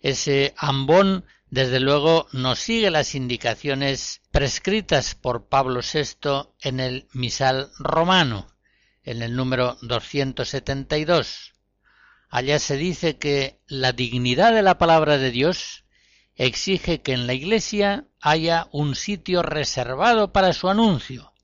Ese 0.00 0.54
ambón, 0.56 1.26
desde 1.54 1.78
luego, 1.78 2.26
nos 2.32 2.58
sigue 2.58 2.90
las 2.90 3.14
indicaciones 3.14 4.22
prescritas 4.32 5.14
por 5.14 5.46
Pablo 5.46 5.82
VI 5.82 6.48
en 6.60 6.80
el 6.80 7.06
misal 7.12 7.70
romano, 7.78 8.48
en 9.04 9.22
el 9.22 9.36
número 9.36 9.78
272. 9.82 11.52
Allá 12.28 12.58
se 12.58 12.76
dice 12.76 13.18
que 13.18 13.60
la 13.68 13.92
dignidad 13.92 14.52
de 14.52 14.62
la 14.62 14.78
palabra 14.78 15.16
de 15.16 15.30
Dios 15.30 15.84
exige 16.34 17.02
que 17.02 17.12
en 17.12 17.28
la 17.28 17.34
Iglesia 17.34 18.08
haya 18.20 18.66
un 18.72 18.96
sitio 18.96 19.42
reservado 19.42 20.32
para 20.32 20.54
su 20.54 20.68
anuncio. 20.68 21.34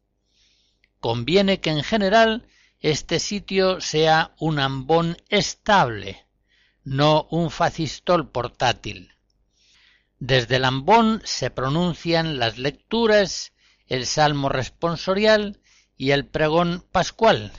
Conviene 0.98 1.60
que 1.60 1.70
en 1.70 1.84
general 1.84 2.48
este 2.80 3.20
sitio 3.20 3.80
sea 3.80 4.34
un 4.40 4.58
ambón 4.58 5.18
estable, 5.28 6.26
no 6.82 7.28
un 7.30 7.52
facistol 7.52 8.28
portátil. 8.28 9.14
Desde 10.20 10.56
el 10.56 10.64
ambón 10.64 11.22
se 11.24 11.50
pronuncian 11.50 12.38
las 12.38 12.58
lecturas, 12.58 13.52
el 13.86 14.06
salmo 14.06 14.48
responsorial 14.48 15.60
y 15.96 16.12
el 16.12 16.26
pregón 16.26 16.86
pascual. 16.92 17.52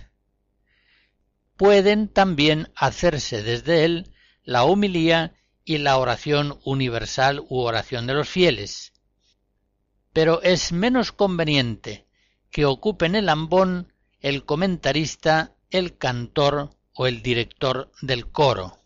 Pueden 1.57 2.07
también 2.07 2.71
hacerse 2.75 3.43
desde 3.43 3.83
él 3.83 4.13
la 4.43 4.63
humilía 4.63 5.35
y 5.65 5.79
la 5.79 5.97
oración 5.97 6.59
universal 6.63 7.43
u 7.49 7.59
oración 7.59 8.07
de 8.07 8.13
los 8.13 8.29
fieles. 8.29 8.93
Pero 10.13 10.41
es 10.41 10.71
menos 10.71 11.11
conveniente 11.11 12.07
que 12.51 12.65
ocupen 12.65 13.15
el 13.15 13.29
ambón 13.29 13.91
el 14.21 14.45
comentarista, 14.45 15.55
el 15.71 15.97
cantor 15.97 16.75
o 16.93 17.07
el 17.07 17.23
director 17.23 17.91
del 18.01 18.31
coro. 18.31 18.80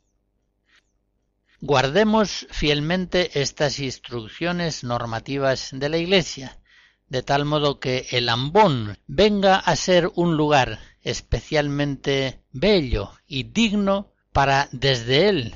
Guardemos 1.62 2.47
fielmente 2.51 3.41
estas 3.41 3.80
instrucciones 3.80 4.84
normativas 4.84 5.70
de 5.72 5.89
la 5.89 5.97
Iglesia, 5.97 6.60
de 7.08 7.24
tal 7.24 7.45
modo 7.45 7.80
que 7.80 8.08
el 8.12 8.30
ambón 8.30 8.97
venga 9.08 9.56
a 9.56 9.76
ser 9.76 10.12
un 10.16 10.36
lugar 10.36 10.80
especialmente 11.01 12.41
bello 12.51 13.12
y 13.28 13.43
digno 13.43 14.12
para 14.34 14.68
desde 14.72 15.30
él 15.30 15.56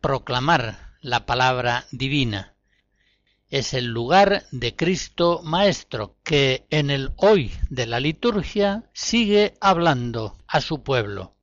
proclamar 0.00 0.96
la 1.00 1.26
palabra 1.26 1.86
divina. 1.90 2.54
Es 3.48 3.74
el 3.74 3.86
lugar 3.86 4.44
de 4.52 4.76
Cristo 4.76 5.40
Maestro 5.42 6.16
que 6.22 6.66
en 6.70 6.90
el 6.90 7.10
hoy 7.16 7.52
de 7.68 7.86
la 7.86 7.98
liturgia 7.98 8.88
sigue 8.92 9.56
hablando 9.60 10.38
a 10.46 10.60
su 10.60 10.84
pueblo. 10.84 11.34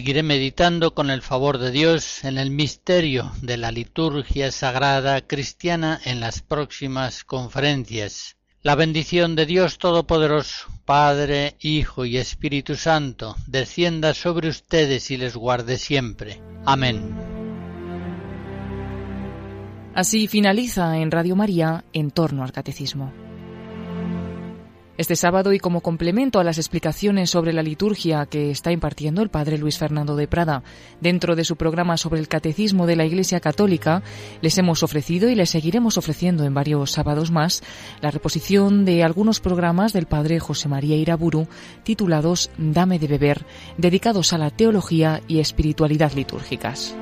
Seguiré 0.00 0.22
meditando 0.22 0.94
con 0.94 1.10
el 1.10 1.20
favor 1.20 1.58
de 1.58 1.70
Dios 1.70 2.24
en 2.24 2.38
el 2.38 2.50
misterio 2.50 3.32
de 3.42 3.58
la 3.58 3.70
liturgia 3.70 4.50
sagrada 4.50 5.20
cristiana 5.20 6.00
en 6.06 6.20
las 6.20 6.40
próximas 6.40 7.22
conferencias. 7.22 8.38
La 8.62 8.76
bendición 8.76 9.36
de 9.36 9.44
Dios 9.44 9.76
Todopoderoso, 9.76 10.68
Padre, 10.86 11.54
Hijo 11.60 12.06
y 12.06 12.16
Espíritu 12.16 12.76
Santo, 12.76 13.36
descienda 13.46 14.14
sobre 14.14 14.48
ustedes 14.48 15.10
y 15.10 15.18
les 15.18 15.36
guarde 15.36 15.76
siempre. 15.76 16.40
Amén. 16.64 17.14
Así 19.94 20.28
finaliza 20.28 20.96
en 20.96 21.10
Radio 21.10 21.36
María 21.36 21.84
en 21.92 22.10
torno 22.10 22.42
al 22.42 22.52
Catecismo. 22.52 23.12
Este 25.00 25.16
sábado 25.16 25.54
y 25.54 25.58
como 25.58 25.80
complemento 25.80 26.40
a 26.40 26.44
las 26.44 26.58
explicaciones 26.58 27.30
sobre 27.30 27.54
la 27.54 27.62
liturgia 27.62 28.26
que 28.26 28.50
está 28.50 28.70
impartiendo 28.70 29.22
el 29.22 29.30
padre 29.30 29.56
Luis 29.56 29.78
Fernando 29.78 30.14
de 30.14 30.28
Prada 30.28 30.62
dentro 31.00 31.36
de 31.36 31.46
su 31.46 31.56
programa 31.56 31.96
sobre 31.96 32.20
el 32.20 32.28
catecismo 32.28 32.86
de 32.86 32.96
la 32.96 33.06
Iglesia 33.06 33.40
Católica, 33.40 34.02
les 34.42 34.58
hemos 34.58 34.82
ofrecido 34.82 35.30
y 35.30 35.34
les 35.34 35.48
seguiremos 35.48 35.96
ofreciendo 35.96 36.44
en 36.44 36.52
varios 36.52 36.90
sábados 36.90 37.30
más 37.30 37.62
la 38.02 38.10
reposición 38.10 38.84
de 38.84 39.02
algunos 39.02 39.40
programas 39.40 39.94
del 39.94 40.04
padre 40.04 40.38
José 40.38 40.68
María 40.68 40.96
Iraburu 40.96 41.48
titulados 41.82 42.50
Dame 42.58 42.98
de 42.98 43.08
beber, 43.08 43.46
dedicados 43.78 44.34
a 44.34 44.38
la 44.38 44.50
teología 44.50 45.22
y 45.26 45.40
espiritualidad 45.40 46.12
litúrgicas. 46.12 46.94